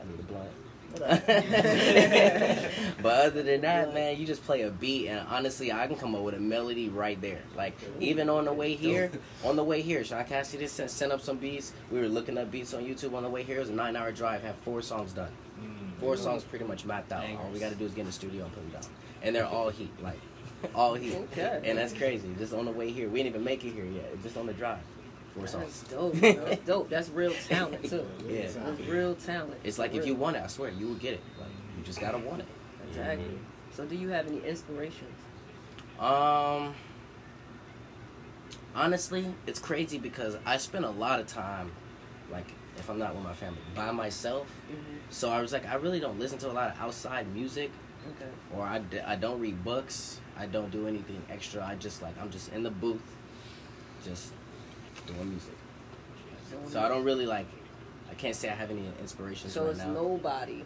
I 0.00 0.04
need 0.10 0.20
a 0.20 0.22
blunt. 0.22 0.50
But 0.98 1.28
other 3.04 3.42
than 3.42 3.62
that, 3.62 3.94
man, 3.94 4.18
you 4.18 4.26
just 4.26 4.44
play 4.44 4.62
a 4.62 4.70
beat, 4.70 5.08
and 5.08 5.26
honestly, 5.28 5.72
I 5.72 5.86
can 5.86 5.96
come 5.96 6.14
up 6.14 6.22
with 6.22 6.34
a 6.34 6.40
melody 6.40 6.88
right 6.88 7.20
there. 7.20 7.42
Like 7.56 7.76
even 8.00 8.28
on 8.28 8.44
the 8.44 8.52
way 8.52 8.74
here, 8.74 9.10
on 9.44 9.56
the 9.56 9.64
way 9.64 9.82
here, 9.82 10.04
Sean 10.04 10.24
Cassidy 10.24 10.66
sent, 10.66 10.90
sent 10.90 11.12
up 11.12 11.20
some 11.20 11.38
beats. 11.38 11.72
We 11.90 11.98
were 11.98 12.08
looking 12.08 12.38
up 12.38 12.50
beats 12.50 12.74
on 12.74 12.84
YouTube 12.84 13.14
on 13.14 13.22
the 13.22 13.28
way 13.28 13.42
here. 13.42 13.56
It 13.56 13.60
was 13.60 13.70
a 13.70 13.74
nine-hour 13.74 14.12
drive. 14.12 14.42
Had 14.42 14.56
four 14.56 14.82
songs 14.82 15.12
done. 15.12 15.30
Mm. 15.60 16.00
Four 16.00 16.16
songs 16.16 16.44
pretty 16.44 16.64
much 16.64 16.84
mapped 16.84 17.12
out. 17.12 17.24
All 17.38 17.50
we 17.52 17.58
got 17.58 17.70
to 17.70 17.76
do 17.76 17.84
is 17.84 17.92
get 17.92 18.02
in 18.02 18.06
the 18.06 18.12
studio 18.12 18.44
and 18.44 18.52
put 18.52 18.62
them 18.62 18.80
down, 18.80 18.90
and 19.22 19.34
they're 19.34 19.46
all 19.46 19.70
heat, 19.70 19.92
like 20.02 20.20
all 20.74 20.94
heat. 20.94 21.14
Okay. 21.32 21.60
And 21.64 21.78
that's 21.78 21.92
crazy. 21.92 22.28
Just 22.38 22.52
on 22.52 22.64
the 22.64 22.72
way 22.72 22.90
here, 22.90 23.08
we 23.08 23.18
didn't 23.22 23.34
even 23.34 23.44
make 23.44 23.64
it 23.64 23.72
here 23.72 23.84
yet. 23.84 24.22
Just 24.22 24.36
on 24.36 24.46
the 24.46 24.52
drive, 24.52 24.78
four 25.34 25.44
That's 25.46 25.82
dope. 25.84 26.14
That's 26.14 26.64
dope. 26.66 26.88
That's 26.90 27.08
real 27.10 27.32
talent 27.48 27.88
too. 27.88 28.06
Yeah. 28.28 28.48
That's 28.48 28.80
real 28.82 29.14
talent. 29.14 29.60
It's 29.64 29.78
like 29.78 29.92
if 29.92 29.98
Real. 29.98 30.06
you 30.08 30.14
want 30.14 30.36
it, 30.36 30.42
I 30.42 30.46
swear 30.46 30.70
you 30.70 30.88
will 30.88 30.94
get 30.94 31.14
it. 31.14 31.20
Like 31.38 31.48
you 31.76 31.84
just 31.84 32.00
gotta 32.00 32.18
want 32.18 32.40
it. 32.40 32.46
Exactly. 32.88 33.38
So 33.72 33.84
do 33.86 33.96
you 33.96 34.08
have 34.10 34.26
any 34.26 34.40
inspirations? 34.40 35.18
Um, 35.98 36.74
honestly, 38.74 39.26
it's 39.46 39.58
crazy 39.60 39.98
because 39.98 40.36
I 40.44 40.56
spend 40.56 40.84
a 40.84 40.90
lot 40.90 41.20
of 41.20 41.26
time, 41.26 41.70
like 42.30 42.46
if 42.76 42.88
I'm 42.90 42.98
not 42.98 43.14
with 43.14 43.24
my 43.24 43.34
family, 43.34 43.60
by 43.74 43.90
myself. 43.92 44.46
Mm-hmm. 44.70 44.96
So 45.10 45.30
I 45.30 45.40
was 45.40 45.52
like, 45.52 45.66
I 45.66 45.74
really 45.74 46.00
don't 46.00 46.18
listen 46.18 46.38
to 46.38 46.50
a 46.50 46.52
lot 46.52 46.70
of 46.72 46.80
outside 46.80 47.32
music, 47.34 47.70
Okay. 48.10 48.30
or 48.56 48.62
I, 48.64 48.78
d- 48.78 49.00
I 49.00 49.14
don't 49.16 49.38
read 49.40 49.62
books. 49.62 50.20
I 50.36 50.46
don't 50.46 50.70
do 50.70 50.88
anything 50.88 51.22
extra. 51.30 51.64
I 51.64 51.74
just 51.76 52.02
like 52.02 52.14
I'm 52.20 52.30
just 52.30 52.52
in 52.52 52.62
the 52.62 52.70
booth, 52.70 53.02
just 54.04 54.32
doing 55.06 55.30
music. 55.30 55.54
So 56.68 56.80
I 56.80 56.88
don't 56.88 57.04
really 57.04 57.26
like. 57.26 57.46
I 58.10 58.14
can't 58.14 58.36
say 58.36 58.48
I 58.50 58.54
have 58.54 58.70
any 58.70 58.84
inspirations 59.00 59.52
So 59.52 59.62
right 59.62 59.70
it's 59.70 59.78
now. 59.78 59.92
nobody 59.92 60.64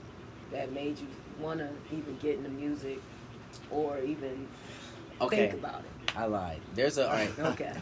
that 0.53 0.73
made 0.73 0.99
you 0.99 1.07
want 1.41 1.61
to 1.61 1.69
even 1.93 2.17
get 2.21 2.39
into 2.39 2.51
music 2.51 3.01
or 3.71 3.99
even 4.01 4.49
okay, 5.21 5.49
think 5.49 5.55
about 5.63 5.81
it. 5.81 6.17
I 6.17 6.25
lied. 6.27 6.61
There's 6.75 6.99
a 6.99 7.07
all 7.09 7.15
right. 7.15 7.31
Okay. 7.39 7.73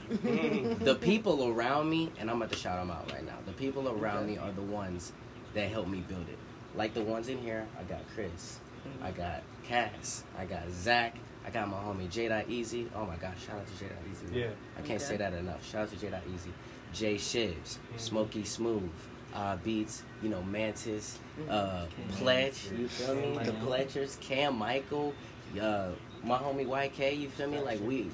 the 0.80 0.96
people 0.96 1.48
around 1.48 1.88
me, 1.88 2.10
and 2.18 2.30
I'm 2.30 2.36
about 2.36 2.52
to 2.52 2.58
shout 2.58 2.78
them 2.78 2.90
out 2.90 3.10
right 3.12 3.24
now. 3.24 3.36
The 3.46 3.52
people 3.52 3.88
around 3.88 4.24
Okay. 4.24 4.32
me 4.32 4.38
are 4.38 4.52
the 4.52 4.62
ones 4.62 5.12
that 5.54 5.70
helped 5.70 5.88
me 5.88 6.00
build 6.08 6.28
it. 6.28 6.38
Like 6.74 6.92
the 6.94 7.02
ones 7.02 7.28
in 7.28 7.38
here, 7.38 7.66
I 7.78 7.84
got 7.84 8.00
Chris, 8.14 8.58
mm-hmm. 8.86 9.04
I 9.04 9.10
got 9.12 9.42
Cass, 9.64 10.24
I 10.38 10.44
got 10.44 10.68
Zach, 10.70 11.16
I 11.46 11.50
got 11.50 11.68
my 11.68 11.76
homie 11.76 12.08
J. 12.10 12.44
Easy. 12.48 12.88
Oh 12.94 13.04
my 13.06 13.16
gosh, 13.16 13.44
shout 13.46 13.56
out 13.56 13.66
to 13.66 13.72
J. 13.78 13.86
Easy. 14.10 14.24
man. 14.26 14.34
Yeah. 14.34 14.46
I 14.76 14.80
can't 14.80 14.90
Okay. 15.00 15.10
say 15.10 15.16
that 15.18 15.32
enough. 15.34 15.66
Shout 15.68 15.82
out 15.82 15.90
to 15.90 15.96
J. 15.96 16.10
Easy, 16.34 16.50
Jay 16.92 17.16
Shivs, 17.16 17.78
Mhm. 17.94 18.00
Smokey 18.00 18.44
Smooth, 18.44 18.90
uh, 19.34 19.56
Beats, 19.58 20.02
you 20.22 20.28
know 20.30 20.42
Mantis, 20.42 21.18
Mhm. 21.38 21.50
uh, 21.50 21.86
Pledge. 22.12 22.70
You 22.76 22.88
feel 22.88 23.14
me? 23.14 23.22
The 23.30 23.34
Michael. 23.34 23.54
Pledgers, 23.66 24.16
Cam 24.20 24.56
Michael, 24.56 25.12
uh, 25.60 25.90
my 26.22 26.38
homie 26.38 26.66
YK. 26.66 27.12
You 27.14 27.28
feel 27.28 27.48
me? 27.50 27.60
Like 27.60 27.80
we. 27.80 28.10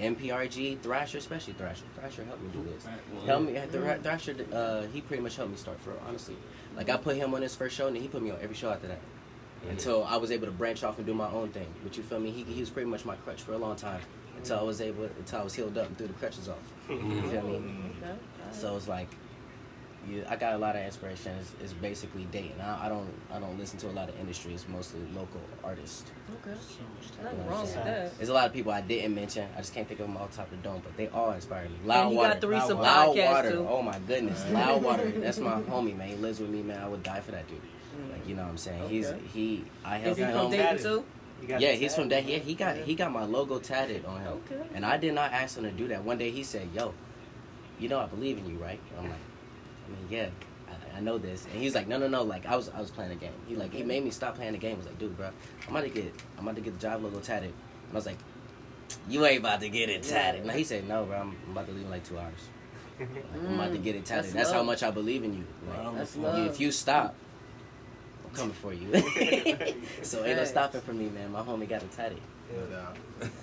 MPRG, 0.00 0.76
Thrasher, 0.82 1.18
especially 1.18 1.52
Thrasher. 1.52 1.84
Thrasher 1.94 2.24
helped 2.24 2.42
me 2.42 2.48
do 2.50 2.64
this. 2.64 2.86
Help 3.26 3.42
me, 3.42 3.52
Thrasher. 4.02 4.34
Uh, 4.52 4.82
he 4.92 5.02
pretty 5.02 5.22
much 5.22 5.36
helped 5.36 5.52
me 5.52 5.58
start 5.58 5.78
for 5.80 5.92
honestly. 6.08 6.36
Like 6.74 6.88
I 6.88 6.96
put 6.96 7.16
him 7.16 7.34
on 7.34 7.42
his 7.42 7.54
first 7.54 7.76
show, 7.76 7.86
and 7.88 7.94
then 7.94 8.02
he 8.02 8.08
put 8.08 8.22
me 8.22 8.30
on 8.30 8.38
every 8.40 8.56
show 8.56 8.70
after 8.70 8.88
that. 8.88 8.98
Until 9.70 10.04
I 10.04 10.16
was 10.16 10.30
able 10.30 10.46
to 10.46 10.52
branch 10.52 10.82
off 10.84 10.98
and 10.98 11.06
do 11.06 11.14
my 11.14 11.30
own 11.30 11.50
thing. 11.50 11.66
But 11.82 11.96
you 11.96 12.02
feel 12.02 12.18
me? 12.20 12.30
He, 12.30 12.42
he 12.44 12.60
was 12.60 12.70
pretty 12.70 12.88
much 12.90 13.04
my 13.04 13.14
crutch 13.16 13.42
for 13.42 13.52
a 13.52 13.58
long 13.58 13.76
time. 13.76 14.00
Until 14.36 14.58
I 14.58 14.62
was 14.62 14.80
able, 14.80 15.04
until 15.04 15.40
I 15.40 15.44
was 15.44 15.54
healed 15.54 15.78
up 15.78 15.86
and 15.86 15.96
threw 15.96 16.08
the 16.08 16.14
crutches 16.14 16.48
off. 16.48 16.58
You 16.90 17.22
feel 17.30 17.42
me? 17.42 17.56
Okay. 18.02 18.14
So 18.50 18.76
it's 18.76 18.88
like, 18.88 19.08
you, 20.08 20.24
I 20.28 20.34
got 20.34 20.54
a 20.54 20.58
lot 20.58 20.74
of 20.74 20.82
inspiration. 20.82 21.32
It's, 21.38 21.52
it's 21.62 21.72
basically 21.74 22.24
Dayton. 22.24 22.60
I, 22.60 22.86
I 22.86 22.88
don't, 22.88 23.08
I 23.32 23.38
don't 23.38 23.56
listen 23.56 23.78
to 23.80 23.88
a 23.88 23.92
lot 23.92 24.08
of 24.08 24.18
industry. 24.18 24.52
It's 24.52 24.66
mostly 24.68 25.00
local 25.14 25.40
artists. 25.62 26.10
Okay. 26.44 26.56
You 26.58 27.22
Nothing 27.24 27.46
wrong 27.46 27.62
with 27.62 27.74
that. 27.74 28.16
There's 28.16 28.28
a 28.30 28.34
lot 28.34 28.46
of 28.46 28.52
people 28.52 28.72
I 28.72 28.80
didn't 28.80 29.14
mention. 29.14 29.48
I 29.54 29.58
just 29.58 29.72
can't 29.74 29.86
think 29.86 30.00
of 30.00 30.08
them 30.08 30.16
all 30.16 30.26
top 30.26 30.50
of 30.50 30.60
the 30.60 30.68
dome, 30.68 30.80
but 30.82 30.96
they 30.96 31.06
all 31.08 31.30
inspire 31.30 31.68
me. 31.68 31.76
And 31.78 31.86
Loud 31.86 32.10
he 32.10 32.16
water. 32.16 32.28
got 32.32 32.40
three 32.40 32.60
some 32.60 32.80
Loud 32.80 33.16
water. 33.16 33.50
too. 33.52 33.66
Oh 33.68 33.80
my 33.80 33.98
goodness. 34.08 34.44
Loud 34.50 34.82
water. 34.82 35.08
That's 35.08 35.38
my 35.38 35.60
homie, 35.62 35.96
man. 35.96 36.08
He 36.08 36.14
lives 36.16 36.40
with 36.40 36.50
me, 36.50 36.62
man. 36.62 36.82
I 36.82 36.88
would 36.88 37.04
die 37.04 37.20
for 37.20 37.30
that 37.30 37.46
dude. 37.46 37.60
Like 38.32 38.36
you 38.36 38.36
know 38.36 38.42
what 38.42 38.50
I'm 38.50 38.56
saying? 38.58 38.88
He's 38.88 39.12
he. 39.32 39.64
I 39.84 39.98
Is 39.98 40.16
he 40.16 40.24
from 40.24 40.50
Dayton 40.50 40.78
too? 40.78 41.04
Yeah, 41.46 41.72
he's 41.72 41.94
from 41.94 42.08
tag. 42.08 42.24
that. 42.24 42.32
Yeah, 42.32 42.38
he 42.38 42.54
got 42.54 42.76
he 42.76 42.94
got 42.94 43.12
my 43.12 43.24
logo 43.24 43.58
tatted 43.58 44.04
on 44.04 44.20
him. 44.20 44.32
Okay. 44.50 44.62
And 44.74 44.86
I 44.86 44.96
did 44.96 45.14
not 45.14 45.32
ask 45.32 45.56
him 45.56 45.64
to 45.64 45.70
do 45.70 45.88
that. 45.88 46.04
One 46.04 46.18
day 46.18 46.30
he 46.30 46.44
said, 46.44 46.68
"Yo, 46.74 46.94
you 47.78 47.88
know 47.88 47.98
I 47.98 48.06
believe 48.06 48.38
in 48.38 48.48
you, 48.48 48.56
right?" 48.56 48.80
And 48.90 48.98
I'm 49.00 49.10
like, 49.10 49.20
"I 49.86 49.90
mean, 49.90 50.06
yeah, 50.08 50.28
I, 50.68 50.98
I 50.98 51.00
know 51.00 51.18
this." 51.18 51.44
And 51.52 51.60
he's 51.60 51.74
like, 51.74 51.88
"No, 51.88 51.98
no, 51.98 52.06
no. 52.08 52.22
Like 52.22 52.46
I 52.46 52.56
was 52.56 52.68
I 52.68 52.80
was 52.80 52.90
playing 52.90 53.12
a 53.12 53.16
game. 53.16 53.32
He 53.48 53.56
like 53.56 53.72
he 53.72 53.82
made 53.82 54.04
me 54.04 54.10
stop 54.10 54.36
playing 54.36 54.52
the 54.52 54.58
game. 54.58 54.74
I 54.74 54.78
was 54.78 54.86
like, 54.86 54.98
dude, 54.98 55.16
bro, 55.16 55.30
I'm 55.66 55.74
about 55.76 55.82
to 55.82 55.90
get 55.90 56.14
I'm 56.38 56.44
about 56.44 56.56
to 56.56 56.62
get 56.62 56.74
the 56.74 56.80
job 56.80 57.02
logo 57.02 57.18
tatted." 57.18 57.50
And 57.52 57.92
I 57.92 57.94
was 57.94 58.06
like, 58.06 58.18
"You 59.08 59.26
ain't 59.26 59.40
about 59.40 59.60
to 59.60 59.68
get 59.68 59.90
it 59.90 60.04
tatted." 60.04 60.42
And 60.42 60.52
he 60.52 60.64
said, 60.64 60.86
"No, 60.86 61.04
bro. 61.04 61.16
I'm, 61.16 61.36
I'm 61.46 61.52
about 61.52 61.66
to 61.66 61.72
leave 61.72 61.84
in 61.84 61.90
like 61.90 62.04
two 62.04 62.18
hours. 62.18 62.48
Like, 63.00 63.08
I'm 63.34 63.54
about 63.54 63.72
to 63.72 63.78
mm, 63.78 63.82
get 63.82 63.96
it 63.96 64.04
tatted. 64.04 64.26
That's 64.26 64.34
That's, 64.34 64.52
how 64.52 64.62
much 64.62 64.84
I 64.84 64.92
believe 64.92 65.24
in 65.24 65.34
you. 65.34 65.44
Like, 65.68 65.96
That's 65.96 66.14
you- 66.14 66.22
love. 66.22 66.46
if 66.46 66.60
you 66.60 66.70
stop." 66.70 67.16
I'm 68.32 68.38
coming 68.38 68.54
for 68.54 68.72
you. 68.72 68.90
so 70.02 70.24
ain't 70.24 70.36
no 70.38 70.44
stopping 70.44 70.80
for 70.80 70.92
me, 70.92 71.08
man. 71.10 71.32
My 71.32 71.42
homie 71.42 71.68
got 71.68 71.82
it 71.82 71.90
tatted. 71.92 72.18
No 72.54 72.66
doubt. 72.66 72.96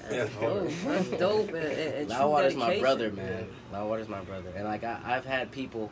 That's 0.10 0.34
dope. 0.36 0.69
That's 0.86 1.10
dope. 1.19 1.48
And, 1.50 1.58
and, 1.58 1.67
and 1.67 2.08
true 2.10 2.17
Loudwater's 2.17 2.55
my 2.55 2.69
dedication. 2.74 2.81
brother, 2.81 3.12
man. 3.12 3.48
Loudwater's 3.72 4.08
my 4.10 4.22
brother, 4.22 4.51
and 4.55 4.65
like 4.65 4.84
I, 4.84 5.00
I've 5.03 5.25
had 5.25 5.51
people 5.51 5.91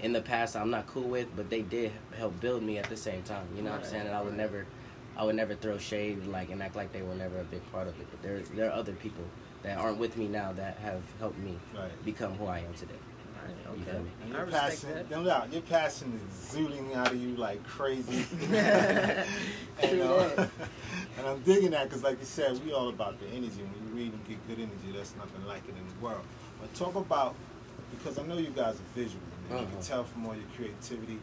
in 0.00 0.12
the 0.12 0.20
past 0.20 0.56
I'm 0.56 0.70
not 0.70 0.86
cool 0.88 1.04
with, 1.08 1.28
but 1.36 1.50
they 1.50 1.62
did 1.62 1.92
help 2.16 2.40
build 2.40 2.62
me 2.62 2.78
at 2.78 2.88
the 2.88 2.96
same 2.96 3.22
time. 3.22 3.46
You 3.56 3.62
know 3.62 3.70
what 3.70 3.80
I'm 3.80 3.86
saying? 3.86 4.06
And 4.06 4.14
I 4.14 4.20
would 4.22 4.36
never, 4.36 4.66
I 5.16 5.24
would 5.24 5.36
never 5.36 5.54
throw 5.54 5.78
shade 5.78 6.26
like 6.26 6.50
and 6.50 6.60
act 6.62 6.74
like 6.76 6.92
they 6.92 7.02
were 7.02 7.14
never 7.14 7.40
a 7.40 7.44
big 7.44 7.62
part 7.70 7.86
of 7.86 7.98
it. 8.00 8.06
But 8.10 8.22
there, 8.22 8.40
there 8.56 8.68
are 8.68 8.72
other 8.72 8.92
people 8.94 9.24
that 9.62 9.78
aren't 9.78 9.98
with 9.98 10.16
me 10.16 10.26
now 10.26 10.52
that 10.54 10.76
have 10.78 11.02
helped 11.20 11.38
me 11.38 11.56
Right. 11.76 12.04
become 12.04 12.32
who 12.34 12.46
I 12.46 12.58
am 12.58 12.74
today. 12.74 12.94
Right, 13.44 13.54
You 13.64 13.82
okay. 13.82 13.90
feel 13.92 14.00
me? 14.02 14.10
And 14.24 14.34
I 14.34 14.36
your 14.36 14.46
respect 14.46 14.82
passion, 14.82 14.94
that. 14.94 15.10
no 15.10 15.24
doubt, 15.24 15.52
your 15.52 15.62
passion 15.62 16.12
is 16.30 16.54
exuding 16.54 16.94
out 16.94 17.10
of 17.12 17.16
you 17.20 17.36
like 17.36 17.64
crazy. 17.66 18.24
and, 19.82 20.00
uh, 20.02 20.46
and 21.18 21.26
I'm 21.26 21.40
digging 21.40 21.70
that 21.72 21.88
because, 21.88 22.02
like 22.02 22.18
you 22.20 22.26
said, 22.26 22.64
we 22.64 22.72
all 22.72 22.88
about 22.88 23.18
the 23.20 23.26
energy. 23.28 23.62
When 23.62 23.88
you 23.88 23.94
read 24.04 24.12
and 24.12 24.28
get 24.28 24.46
good 24.48 24.58
energy, 24.58 24.92
there's 24.92 25.14
nothing 25.16 25.44
like 25.46 25.62
it 25.68 25.74
in 25.76 25.86
the 25.86 26.04
world. 26.04 26.22
But 26.60 26.72
talk 26.74 26.94
about, 26.94 27.34
because 27.90 28.18
I 28.18 28.22
know 28.22 28.36
you 28.36 28.50
guys 28.50 28.76
are 28.76 28.94
visual, 28.94 29.20
and 29.50 29.60
you 29.60 29.66
can 29.66 29.76
Mhm. 29.78 29.86
tell 29.86 30.04
from 30.04 30.26
all 30.26 30.34
your 30.34 30.44
creativity. 30.56 31.18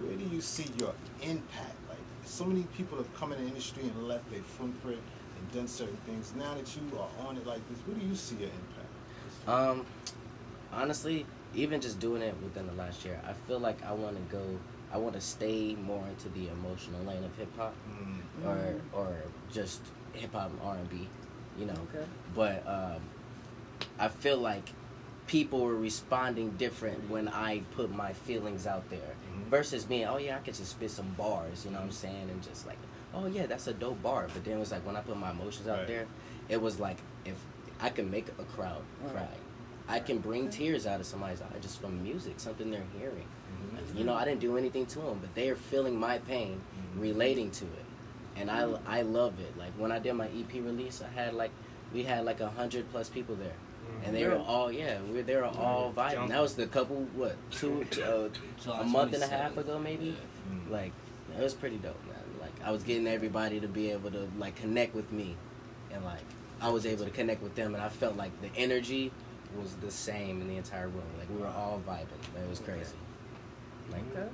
Where 0.00 0.14
do 0.16 0.24
you 0.24 0.40
see 0.42 0.66
your 0.78 0.92
impact? 1.22 1.74
Like, 1.88 1.98
so 2.26 2.44
many 2.44 2.64
people 2.76 2.98
have 2.98 3.12
come 3.16 3.32
in 3.32 3.40
the 3.40 3.46
industry 3.48 3.82
and 3.84 4.06
left 4.06 4.30
their 4.30 4.42
footprint 4.42 5.00
and 5.38 5.52
done 5.52 5.66
certain 5.68 5.96
things. 6.06 6.32
Now 6.36 6.54
that 6.54 6.68
you 6.76 6.98
are 6.98 7.26
on 7.26 7.38
it 7.38 7.46
like 7.46 7.66
this, 7.70 7.78
where 7.86 7.96
do 7.98 8.04
you 8.06 8.14
see 8.14 8.36
your 8.36 8.50
impact? 8.50 9.48
Um, 9.48 9.86
honestly, 10.72 11.24
even 11.56 11.80
just 11.80 11.98
doing 11.98 12.22
it 12.22 12.34
within 12.42 12.66
the 12.66 12.72
last 12.74 13.04
year, 13.04 13.20
I 13.26 13.32
feel 13.32 13.58
like 13.58 13.82
I 13.84 13.92
want 13.92 14.16
to 14.16 14.36
go. 14.36 14.42
I 14.92 14.98
want 14.98 15.14
to 15.14 15.20
stay 15.20 15.74
more 15.74 16.04
into 16.08 16.28
the 16.28 16.48
emotional 16.48 17.02
lane 17.04 17.24
of 17.24 17.36
hip 17.36 17.48
hop, 17.58 17.74
Mm. 17.90 18.46
or 18.46 18.74
or 18.92 19.16
just 19.52 19.80
hip 20.12 20.32
hop 20.32 20.50
and 20.50 20.60
R 20.62 20.76
and 20.76 20.88
B, 20.88 21.08
you 21.58 21.66
know. 21.66 21.72
Okay. 21.92 22.04
But 22.34 22.66
um, 22.68 23.00
I 23.98 24.08
feel 24.08 24.38
like 24.38 24.70
people 25.26 25.60
were 25.64 25.74
responding 25.74 26.50
different 26.50 27.10
when 27.10 27.26
I 27.28 27.60
put 27.74 27.90
my 27.92 28.12
feelings 28.12 28.64
out 28.66 28.88
there 28.90 29.00
Mhm. 29.34 29.48
versus 29.50 29.84
being, 29.84 30.04
oh 30.04 30.18
yeah, 30.18 30.36
I 30.36 30.38
could 30.38 30.54
just 30.54 30.70
spit 30.70 30.90
some 30.92 31.08
bars, 31.18 31.64
you 31.64 31.72
know 31.72 31.78
what 31.78 31.86
I'm 31.86 31.90
saying, 31.90 32.30
and 32.30 32.40
just 32.44 32.64
like, 32.64 32.78
oh 33.12 33.26
yeah, 33.26 33.46
that's 33.46 33.66
a 33.66 33.72
dope 33.74 34.00
bar. 34.04 34.28
But 34.32 34.44
then 34.44 34.56
it 34.56 34.60
was 34.60 34.70
like 34.70 34.86
when 34.86 34.94
I 34.96 35.00
put 35.00 35.16
my 35.16 35.32
emotions 35.32 35.66
out 35.66 35.78
Right. 35.78 35.86
there, 35.88 36.06
it 36.48 36.62
was 36.62 36.78
like 36.78 36.98
if 37.24 37.34
I 37.80 37.88
can 37.90 38.08
make 38.08 38.28
a 38.38 38.44
crowd 38.44 38.82
Right. 39.02 39.12
cry, 39.14 39.28
I 39.88 40.00
can 40.00 40.18
bring 40.18 40.48
tears 40.50 40.86
out 40.86 41.00
of 41.00 41.06
somebody's 41.06 41.40
eye 41.40 41.58
just 41.60 41.80
from 41.80 42.02
music, 42.02 42.34
something 42.40 42.70
they're 42.70 42.82
hearing. 42.98 43.26
Mhm. 43.94 43.98
You 43.98 44.04
know, 44.04 44.14
I 44.14 44.24
didn't 44.24 44.40
do 44.40 44.56
anything 44.56 44.86
to 44.86 44.98
them, 44.98 45.18
but 45.20 45.34
they 45.34 45.48
are 45.48 45.56
feeling 45.56 45.98
my 45.98 46.18
pain, 46.18 46.60
Mhm. 46.76 47.00
relating 47.02 47.50
to 47.52 47.64
it, 47.64 47.84
and 48.36 48.50
I 48.50 48.62
I 48.86 49.02
love 49.02 49.38
it. 49.40 49.56
Like 49.56 49.72
when 49.78 49.92
I 49.92 49.98
did 49.98 50.14
my 50.14 50.26
EP 50.28 50.60
release, 50.60 51.02
I 51.02 51.08
had 51.20 51.34
like 51.34 51.50
we 51.92 52.02
had 52.02 52.24
like 52.24 52.40
a 52.40 52.48
hundred 52.50 52.90
plus 52.90 53.08
people 53.08 53.36
there, 53.36 53.54
and 54.04 54.14
they 54.14 54.26
were 54.26 54.38
all 54.38 54.72
yeah, 54.72 55.00
we 55.02 55.22
they 55.22 55.36
were 55.36 55.44
all 55.44 55.92
vibing. 55.96 56.28
That 56.28 56.42
was 56.42 56.54
the 56.56 56.66
couple 56.66 57.06
what 57.14 57.36
two 57.52 57.84
uh, 58.02 58.28
a 58.72 58.84
month 58.84 59.14
and 59.14 59.22
a 59.22 59.28
half 59.28 59.56
ago 59.56 59.78
maybe. 59.78 60.16
Mm. 60.50 60.70
Like 60.70 60.92
it 61.38 61.42
was 61.42 61.54
pretty 61.54 61.76
dope, 61.78 62.04
man. 62.06 62.16
Like 62.40 62.52
I 62.64 62.72
was 62.72 62.82
getting 62.82 63.06
everybody 63.06 63.60
to 63.60 63.68
be 63.68 63.92
able 63.92 64.10
to 64.10 64.28
like 64.36 64.56
connect 64.56 64.94
with 64.96 65.12
me, 65.12 65.36
and 65.92 66.04
like 66.04 66.24
I 66.60 66.70
was 66.70 66.86
able 66.86 67.04
to 67.04 67.10
connect 67.10 67.40
with 67.42 67.54
them, 67.54 67.74
and 67.74 67.82
I 67.82 67.88
felt 67.88 68.16
like 68.16 68.32
the 68.42 68.50
energy 68.56 69.12
was 69.58 69.74
the 69.76 69.90
same 69.90 70.40
in 70.40 70.48
the 70.48 70.56
entire 70.56 70.88
room. 70.88 71.02
Like 71.18 71.28
we 71.30 71.36
were 71.36 71.46
all 71.48 71.80
vibing. 71.86 72.20
Like, 72.34 72.44
it 72.44 72.50
was 72.50 72.58
crazy. 72.60 72.94
Like 73.90 74.02
Okay. 74.14 74.28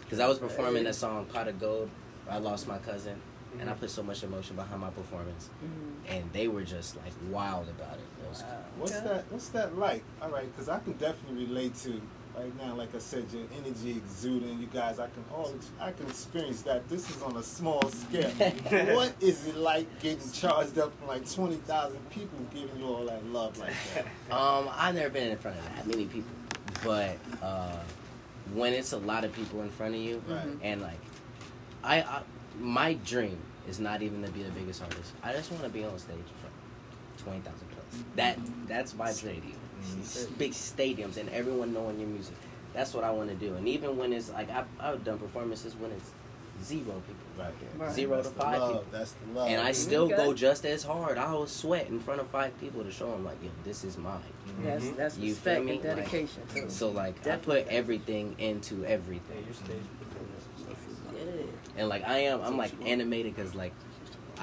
Because 0.00 0.20
I 0.20 0.26
was 0.28 0.38
performing 0.38 0.84
that 0.84 0.94
song 0.94 1.26
"Pot 1.26 1.48
of 1.48 1.58
Gold." 1.60 1.90
I 2.30 2.38
lost 2.38 2.66
my 2.68 2.78
cousin, 2.78 3.20
and 3.58 3.68
I 3.68 3.72
Mm-hmm. 3.72 3.80
put 3.80 3.90
so 3.90 4.02
much 4.02 4.22
emotion 4.22 4.56
behind 4.56 4.80
my 4.80 4.90
performance, 4.90 5.50
Mhm. 5.62 6.08
and 6.10 6.32
they 6.32 6.48
were 6.48 6.62
just 6.62 6.96
like 6.96 7.12
wild 7.30 7.68
about 7.68 7.94
it. 7.94 8.06
It 8.24 8.28
was 8.30 8.42
Wow. 8.42 8.48
What's 8.78 8.92
Okay. 8.92 9.06
that? 9.08 9.24
What's 9.32 9.48
that 9.50 9.76
like? 9.76 10.02
All 10.22 10.30
right, 10.30 10.50
because 10.50 10.68
I 10.68 10.78
can 10.80 10.92
definitely 10.94 11.44
relate 11.46 11.74
to 11.82 12.00
right 12.36 12.56
now. 12.58 12.74
Like 12.74 12.94
I 12.94 12.98
said, 12.98 13.24
your 13.32 13.42
energy 13.56 13.90
exuding. 13.92 14.58
You 14.60 14.66
guys, 14.66 14.98
I 14.98 15.06
can 15.08 15.24
all 15.32 15.52
I 15.80 15.92
can 15.92 16.06
experience 16.06 16.62
that. 16.62 16.88
This 16.88 17.08
is 17.10 17.22
on 17.22 17.36
a 17.36 17.42
small 17.42 17.82
scale. 17.90 18.30
what 18.94 19.14
is 19.20 19.46
it 19.46 19.56
like 19.56 19.86
getting 20.00 20.30
charged 20.32 20.78
up 20.78 20.96
from 20.98 21.08
like 21.08 21.30
twenty 21.30 21.56
thousand 21.56 21.98
people 22.10 22.38
giving 22.54 22.78
you 22.78 22.86
all 22.86 23.04
that 23.06 23.24
love 23.26 23.58
like 23.58 23.72
that? 23.94 24.06
Um, 24.34 24.68
I've 24.72 24.94
never 24.94 25.10
been 25.10 25.30
in 25.30 25.38
front 25.38 25.58
of 25.58 25.64
that 25.64 25.86
many 25.86 26.06
people, 26.06 26.30
but 26.82 27.16
uh, 27.42 27.76
when 28.52 28.72
it's 28.72 28.92
a 28.92 28.98
lot 28.98 29.24
of 29.24 29.32
people 29.32 29.62
in 29.62 29.70
front 29.70 29.94
of 29.94 30.00
you, 30.00 30.22
Right. 30.28 30.46
and 30.62 30.82
like, 30.82 30.98
I, 31.82 32.02
I 32.02 32.22
my 32.58 32.94
dream 32.94 33.38
is 33.68 33.80
not 33.80 34.02
even 34.02 34.22
to 34.22 34.30
be 34.30 34.42
the 34.42 34.50
biggest 34.50 34.82
artist. 34.82 35.12
I 35.22 35.32
just 35.32 35.50
want 35.50 35.62
to 35.64 35.70
be 35.70 35.84
on 35.84 35.98
stage 35.98 36.16
in 36.16 36.22
front 36.24 36.54
of 37.16 37.22
twenty 37.24 37.40
thousand 37.40 37.68
plus. 37.70 38.02
That 38.16 38.38
that's 38.66 38.94
my 38.94 39.12
dream. 39.12 39.54
Big 40.38 40.52
stadiums 40.52 41.16
and 41.16 41.28
everyone 41.30 41.72
knowing 41.72 41.98
your 41.98 42.08
music. 42.08 42.34
That's 42.72 42.92
what 42.94 43.04
I 43.04 43.10
want 43.10 43.28
to 43.30 43.36
do. 43.36 43.54
And 43.54 43.68
even 43.68 43.96
when 43.96 44.12
it's 44.12 44.30
like 44.30 44.50
I've, 44.50 44.66
I've 44.80 45.04
done 45.04 45.18
performances 45.18 45.74
when 45.76 45.90
it's 45.92 46.10
zero 46.62 47.02
people 47.06 47.14
Right. 47.38 47.52
Right. 47.76 47.92
Zero 47.92 48.16
That's 48.16 48.28
to 48.28 48.34
the 48.34 48.40
five 48.40 48.60
love. 48.60 48.70
people. 48.72 48.84
That's 48.92 49.12
the 49.12 49.32
love. 49.38 49.48
and 49.48 49.60
I 49.60 49.72
still 49.72 50.08
go 50.08 50.32
just 50.34 50.64
as 50.64 50.84
hard. 50.84 51.18
I 51.18 51.32
will 51.32 51.48
sweat 51.48 51.88
in 51.88 51.98
front 51.98 52.20
of 52.20 52.28
five 52.28 52.58
people 52.60 52.84
to 52.84 52.90
show 52.92 53.10
them 53.10 53.24
like, 53.24 53.42
yo, 53.42 53.50
this 53.64 53.82
is 53.84 53.98
mine. 53.98 54.20
That's 54.62 54.84
Mhm. 54.84 54.96
that's 54.96 55.18
You 55.18 55.30
respect 55.30 55.56
feel 55.58 55.64
me? 55.64 55.72
and 55.74 55.82
dedication 55.82 56.42
too. 56.54 56.70
So 56.70 56.90
like 56.90 57.26
I 57.26 57.36
put 57.36 57.66
everything 57.68 58.36
into 58.38 58.76
Yeah, 58.82 58.88
everything, 58.88 59.44
your 59.44 59.54
stage 59.54 59.82
performance 59.98 60.44
and 60.56 60.64
stuff 60.66 60.88
is 60.88 61.26
Yeah. 61.26 61.80
and 61.80 61.88
like 61.88 62.04
I 62.08 62.18
am, 62.18 62.40
I'm 62.42 62.56
like 62.56 62.72
animated 62.86 63.34
because 63.34 63.54
like 63.56 63.72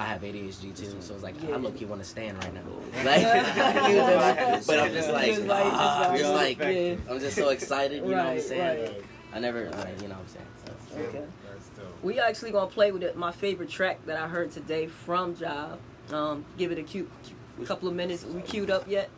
I 0.02 0.06
have 0.06 0.22
ADHD 0.22 0.76
too, 0.76 0.96
so 1.00 1.14
it's 1.14 1.22
like 1.22 1.40
Yeah. 1.40 1.54
I 1.54 1.56
look 1.58 1.80
you 1.80 1.86
want 1.86 2.02
to 2.02 2.08
stand 2.08 2.36
right 2.42 2.52
now, 2.52 2.62
like, 3.04 3.20
you 3.88 3.96
know, 3.96 4.60
but 4.66 4.78
I'm 4.80 4.92
just 4.92 5.10
like, 5.10 5.26
Just 5.26 5.42
like- 5.46 5.62
just 5.64 5.74
ah, 5.76 6.14
just 6.16 6.32
like 6.32 6.58
yeah. 6.58 6.96
I'm 7.08 7.20
just 7.20 7.36
so 7.36 7.50
excited, 7.50 8.02
you 8.02 8.10
know 8.10 8.16
what 8.16 8.26
I'm 8.26 8.40
saying? 8.40 8.82
right. 8.82 9.04
I 9.32 9.38
never, 9.38 9.70
like, 9.70 10.02
you 10.02 10.08
know 10.08 10.16
what 10.16 10.22
I'm 10.22 10.28
saying. 10.28 10.46
So, 10.90 10.98
Okay. 10.98 11.24
That's 11.48 11.68
dope. 11.68 12.02
We 12.02 12.18
actually 12.18 12.50
gonna 12.50 12.66
play 12.66 12.90
with 12.90 13.04
it, 13.04 13.16
my 13.16 13.30
favorite 13.30 13.70
track 13.70 14.04
that 14.06 14.16
I 14.20 14.26
heard 14.26 14.50
today 14.50 14.88
from 14.88 15.36
Job. 15.36 15.78
Um, 16.10 16.44
give 16.58 16.72
it 16.72 16.78
a 16.78 16.82
cute, 16.82 17.08
cute 17.22 17.68
couple 17.68 17.88
of 17.88 17.94
minutes. 17.94 18.24
We 18.24 18.40
queued 18.42 18.70
up 18.70 18.88
yet? 18.88 19.08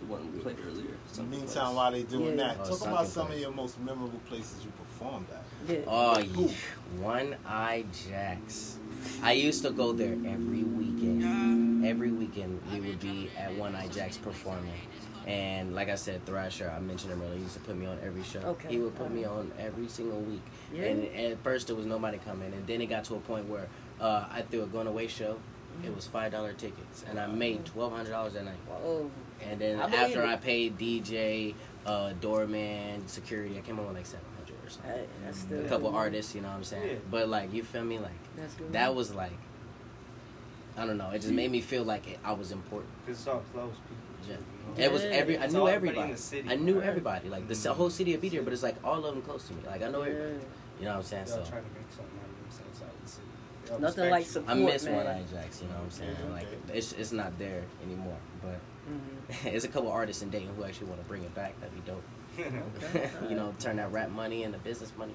the 0.00 0.06
one 0.06 0.32
we 0.32 0.38
played 0.40 0.56
earlier. 0.64 0.86
In 1.18 1.30
the 1.30 1.36
meantime, 1.36 1.74
while 1.74 1.90
they 1.90 2.04
doing 2.04 2.38
Yeah. 2.38 2.54
that, 2.54 2.58
Oh, 2.62 2.68
talk 2.78 2.86
about 2.88 3.06
some 3.08 3.30
of 3.32 3.38
your 3.38 3.50
most 3.50 3.80
memorable 3.80 4.20
places 4.28 4.64
you 4.64 4.70
performed 4.70 5.26
at. 5.32 5.42
Yeah. 5.68 5.80
Oh, 5.88 6.18
yeah. 6.18 6.52
One 7.00 7.36
Eye 7.46 7.84
Jacks. 8.08 8.78
I 9.22 9.32
used 9.32 9.62
to 9.62 9.70
go 9.70 9.92
there 9.92 10.12
every 10.12 10.64
weekend. 10.64 11.84
Every 11.84 12.10
weekend 12.10 12.60
we 12.72 12.80
would 12.80 13.00
be 13.00 13.30
at 13.36 13.54
One 13.56 13.74
Eye 13.74 13.88
Jacks 13.88 14.16
performing. 14.16 14.70
And 15.26 15.74
like 15.74 15.88
I 15.88 15.94
said, 15.94 16.24
Thrasher, 16.26 16.72
I 16.74 16.80
mentioned 16.80 17.12
him 17.12 17.22
earlier, 17.22 17.36
he 17.36 17.42
used 17.42 17.54
to 17.54 17.60
put 17.60 17.76
me 17.76 17.86
on 17.86 17.98
every 18.02 18.22
show. 18.24 18.40
Okay. 18.40 18.68
He 18.70 18.78
would 18.78 18.94
put 18.96 19.10
me 19.10 19.24
on 19.24 19.52
every 19.58 19.88
single 19.88 20.20
week. 20.20 20.42
Yeah. 20.72 20.84
And 20.84 21.04
at 21.14 21.42
first 21.44 21.68
there 21.68 21.76
was 21.76 21.86
nobody 21.86 22.18
coming. 22.18 22.52
And 22.52 22.66
then 22.66 22.80
it 22.80 22.86
got 22.86 23.04
to 23.04 23.14
a 23.14 23.20
point 23.20 23.48
where 23.48 23.68
uh, 24.00 24.26
I 24.30 24.42
threw 24.42 24.62
a 24.62 24.66
going 24.66 24.88
away 24.88 25.06
show. 25.06 25.38
It 25.84 25.94
was 25.94 26.06
$5 26.06 26.56
tickets. 26.56 27.04
And 27.08 27.18
I 27.18 27.26
made 27.26 27.64
$1,200 27.64 28.32
that 28.32 28.44
night. 28.44 28.54
Whoa. 28.68 29.10
And 29.40 29.60
then 29.60 29.80
I 29.80 29.84
after 29.84 30.22
it. 30.22 30.28
I 30.28 30.36
paid 30.36 30.78
DJ, 30.78 31.54
uh, 31.86 32.12
doorman, 32.20 33.06
security, 33.06 33.56
I 33.58 33.60
came 33.60 33.76
with 33.76 33.94
like 33.94 34.06
700 34.06 34.31
or 34.80 34.82
something 34.82 34.90
Hey, 34.92 35.06
that's 35.24 35.38
still 35.38 35.64
a 35.64 35.68
couple 35.68 35.90
cool. 35.90 35.98
artists, 35.98 36.34
you 36.34 36.40
know 36.40 36.48
what 36.48 36.56
I'm 36.56 36.64
saying? 36.64 36.88
Yeah. 36.88 36.94
But 37.10 37.28
like, 37.28 37.52
you 37.52 37.62
feel 37.62 37.84
me? 37.84 37.98
Like 37.98 38.10
That's 38.36 38.54
good. 38.54 38.72
that 38.72 38.94
was 38.94 39.14
like, 39.14 39.32
I 40.76 40.86
don't 40.86 40.96
know. 40.98 41.10
It 41.10 41.20
just 41.20 41.32
made 41.34 41.50
me 41.50 41.60
feel 41.60 41.84
like 41.84 42.08
it, 42.08 42.18
I 42.24 42.32
was 42.32 42.50
important. 42.52 42.90
Because 43.04 43.20
it's 43.20 43.28
all 43.28 43.42
close 43.52 43.74
people. 43.74 43.96
Yeah. 44.28 44.36
you 44.76 44.78
know? 44.78 44.84
It 44.86 44.92
was 44.92 45.02
every. 45.02 45.36
I 45.36 45.44
It's 45.44 45.52
knew 45.52 45.68
everybody 45.68 45.74
everybody. 45.98 46.08
in 46.10 46.16
the 46.16 46.22
city. 46.22 46.48
I 46.50 46.54
knew 46.56 46.78
Right. 46.80 46.88
everybody. 46.88 47.28
Like 47.28 47.46
the 47.48 47.54
s- 47.54 47.66
whole 47.66 47.90
city 47.90 48.14
of 48.14 48.20
Be 48.20 48.28
there, 48.30 48.42
but 48.42 48.52
it's 48.52 48.62
like 48.62 48.76
all 48.84 49.04
of 49.04 49.14
them 49.14 49.22
close 49.22 49.46
to 49.48 49.54
me. 49.54 49.62
Like 49.66 49.82
I 49.82 49.88
know 49.90 50.02
Yeah. 50.04 50.10
everybody. 50.12 50.44
You 50.78 50.84
know 50.86 50.90
what 50.92 50.96
I'm 50.98 51.02
saying? 51.02 51.26
Y'all 51.26 51.44
So 51.44 51.50
trying 51.50 51.64
to 51.64 51.70
make 51.70 51.90
something 51.90 52.18
out 52.18 52.30
of 52.30 52.42
themselves 52.42 52.82
out 52.82 52.88
of 52.88 53.04
the 53.04 53.10
city. 53.10 53.26
They 53.66 53.72
all 53.74 53.80
Nothing 53.80 54.10
like 54.10 54.24
you. 54.24 54.30
support. 54.30 54.50
I 54.50 54.60
miss 54.60 54.84
man. 54.84 54.94
One 54.96 55.06
Eye 55.06 55.22
Jacks. 55.30 55.60
You 55.62 55.68
know 55.68 55.74
what 55.74 55.82
I'm 55.84 55.90
saying? 55.90 56.16
Okay. 56.22 56.32
Like 56.32 56.46
it's 56.72 56.92
it's 56.92 57.12
not 57.12 57.38
there 57.38 57.64
anymore. 57.84 58.16
But 58.40 58.58
Mhm. 58.90 59.42
there's 59.50 59.64
a 59.64 59.68
couple 59.68 59.90
artists 59.90 60.22
in 60.22 60.30
Dayton 60.30 60.54
who 60.56 60.64
actually 60.64 60.86
want 60.88 61.02
to 61.02 61.08
bring 61.08 61.22
it 61.22 61.34
back. 61.34 61.58
That'd 61.60 61.74
be 61.74 61.82
dope. 61.90 62.02
Okay. 62.38 63.10
you 63.28 63.34
know, 63.36 63.54
turn 63.58 63.76
that 63.76 63.92
rap 63.92 64.10
money 64.10 64.42
into 64.42 64.58
business 64.58 64.92
money. 64.96 65.14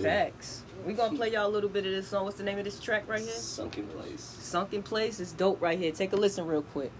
Facts. 0.00 0.62
We 0.84 0.92
gonna 0.92 1.16
play 1.16 1.32
y'all 1.32 1.46
a 1.46 1.48
little 1.48 1.70
bit 1.70 1.84
of 1.86 1.92
this 1.92 2.08
song. 2.08 2.24
What's 2.24 2.36
the 2.36 2.44
name 2.44 2.58
of 2.58 2.64
this 2.64 2.78
track 2.78 3.08
right 3.08 3.20
here? 3.20 3.30
Sunken 3.30 3.86
place. 3.88 4.20
Sunken 4.20 4.82
Place 4.82 5.20
is 5.20 5.32
dope 5.32 5.60
right 5.60 5.78
here. 5.78 5.90
Take 5.92 6.12
a 6.12 6.16
listen 6.16 6.46
real 6.46 6.62
quick. 6.62 6.92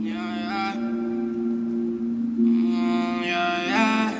Yeah, 0.00 0.36
yeah. 0.36 0.74
Mm, 2.36 3.24
yeah, 3.24 3.62
yeah. 3.66 4.10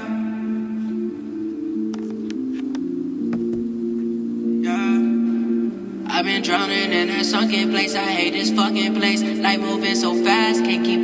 Yeah. 4.63 6.19
I've 6.19 6.25
been 6.25 6.43
drowning 6.43 6.93
in 6.93 7.09
a 7.11 7.25
sunken 7.25 7.71
place. 7.71 7.95
I 7.95 8.05
hate 8.05 8.33
this 8.33 8.51
fucking 8.51 8.95
place. 8.95 9.23
Life 9.23 9.61
moving 9.61 9.82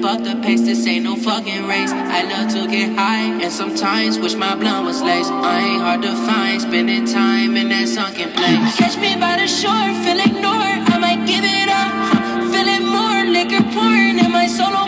up 0.09 0.25
the 0.25 0.35
pace. 0.41 0.63
This 0.63 0.87
ain't 0.87 1.05
no 1.05 1.17
fucking 1.17 1.67
race. 1.67 1.93
I 1.93 2.23
love 2.23 2.49
to 2.55 2.67
get 2.67 2.97
high, 2.97 3.29
and 3.45 3.53
sometimes 3.53 4.19
wish 4.19 4.35
my 4.35 4.55
blunt 4.57 4.87
was 4.87 5.03
laced. 5.03 5.31
I 5.31 5.59
ain't 5.61 5.83
hard 5.83 6.03
to 6.03 6.15
find, 6.27 6.63
spending 6.63 7.05
time 7.05 7.57
in 7.57 7.69
that 7.69 7.89
sunken 7.89 8.31
place. 8.33 8.77
Catch 8.81 8.97
me 8.97 9.21
by 9.21 9.37
the 9.37 9.47
shore, 9.47 9.89
feel 10.05 10.21
ignored. 10.29 10.81
I 10.95 10.97
might 10.99 11.23
give 11.29 11.45
it 11.45 11.69
up. 11.69 11.93
Feeling 12.53 12.87
more 12.89 13.21
liquor 13.37 13.63
pouring 13.75 14.19
in 14.19 14.33
my 14.33 14.47
solo 14.47 14.88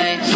that 0.00 0.29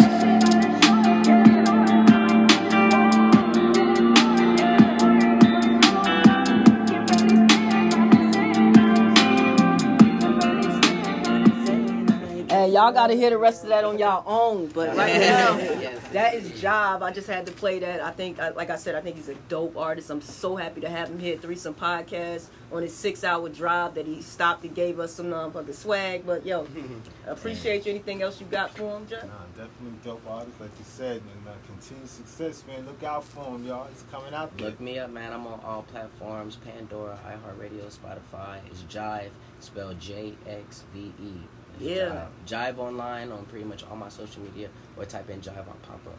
sunken 12.75 12.93
place. 12.93 13.05
And 13.05 13.05
y'all 13.05 13.07
gotta 13.07 13.13
hear 13.13 13.29
the 13.29 13.37
rest 13.37 13.63
of 13.63 13.69
that 13.69 13.83
on 13.83 13.99
y'all 13.99 14.23
own. 14.25 14.67
But 14.67 14.95
right 14.95 15.19
now, 15.19 15.57
that 16.11 16.35
is 16.35 16.59
Job. 16.61 17.03
I 17.03 17.11
just 17.11 17.27
had 17.27 17.45
to 17.45 17.51
play 17.51 17.79
that. 17.79 18.01
I 18.01 18.11
think, 18.11 18.37
like 18.37 18.69
I 18.69 18.75
said, 18.75 18.95
I 18.95 19.01
think 19.01 19.15
he's 19.15 19.29
a 19.29 19.35
dope 19.49 19.77
artist. 19.77 20.09
I'm 20.09 20.21
so 20.21 20.55
happy 20.55 20.81
to 20.81 20.89
have 20.89 21.09
him 21.09 21.19
here. 21.19 21.37
Threesome 21.37 21.73
Podcast 21.73 22.47
on 22.71 22.81
his 22.81 22.93
six-hour 22.93 23.49
drive 23.49 23.93
that 23.95 24.05
he 24.05 24.21
stopped 24.21 24.65
and 24.65 24.75
gave 24.75 24.99
us 24.99 25.13
some 25.13 25.33
um, 25.33 25.55
of 25.55 25.67
the 25.67 25.73
swag. 25.73 26.25
But 26.25 26.45
yo, 26.45 26.67
appreciate 27.27 27.85
you. 27.85 27.91
Anything 27.91 28.21
else 28.21 28.39
you 28.39 28.47
got 28.47 28.75
for 28.75 28.97
him, 28.97 29.07
Jeff? 29.07 29.23
Nah, 29.23 29.45
definitely 29.55 29.99
dope 30.03 30.21
artist, 30.27 30.59
like 30.59 30.71
you 30.77 30.85
said, 30.85 31.17
and 31.17 31.47
uh, 31.47 31.51
continued 31.67 32.09
success, 32.09 32.63
man. 32.67 32.85
Look 32.85 33.03
out 33.03 33.23
for 33.23 33.45
him, 33.45 33.65
y'all. 33.65 33.87
He's 33.87 34.03
coming 34.11 34.33
out 34.33 34.55
there. 34.57 34.67
Look 34.67 34.79
me 34.79 34.99
up, 34.99 35.09
man. 35.11 35.33
I'm 35.33 35.47
on 35.47 35.59
all 35.63 35.83
platforms: 35.83 36.57
Pandora, 36.57 37.19
iHeartRadio, 37.25 37.85
Spotify. 37.95 38.59
It's 38.69 38.81
Jxve, 38.83 39.29
spelled 39.59 39.99
J 39.99 40.33
X 40.47 40.83
V 40.93 41.13
E. 41.21 41.33
It's 41.79 41.81
Yeah. 41.89 42.27
Jxve. 42.47 42.73
Jxve 42.75 42.77
online 42.79 43.31
on 43.31 43.45
pretty 43.45 43.65
much 43.65 43.83
all 43.89 43.95
my 43.95 44.09
social 44.09 44.41
media, 44.43 44.69
or 44.97 45.05
type 45.05 45.29
in 45.29 45.41
Jxve 45.41 45.57
on 45.59 45.77
pop 45.83 45.99
up. 46.07 46.13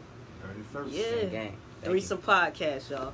Heard 0.47 0.57
it 0.59 0.65
first. 0.71 0.91
Yeah. 0.93 1.25
Gang. 1.25 1.31
Thank 1.31 1.53
you. 1.83 1.89
Threesome 1.91 2.17
Podcast, 2.19 2.89
y'all. 2.89 3.13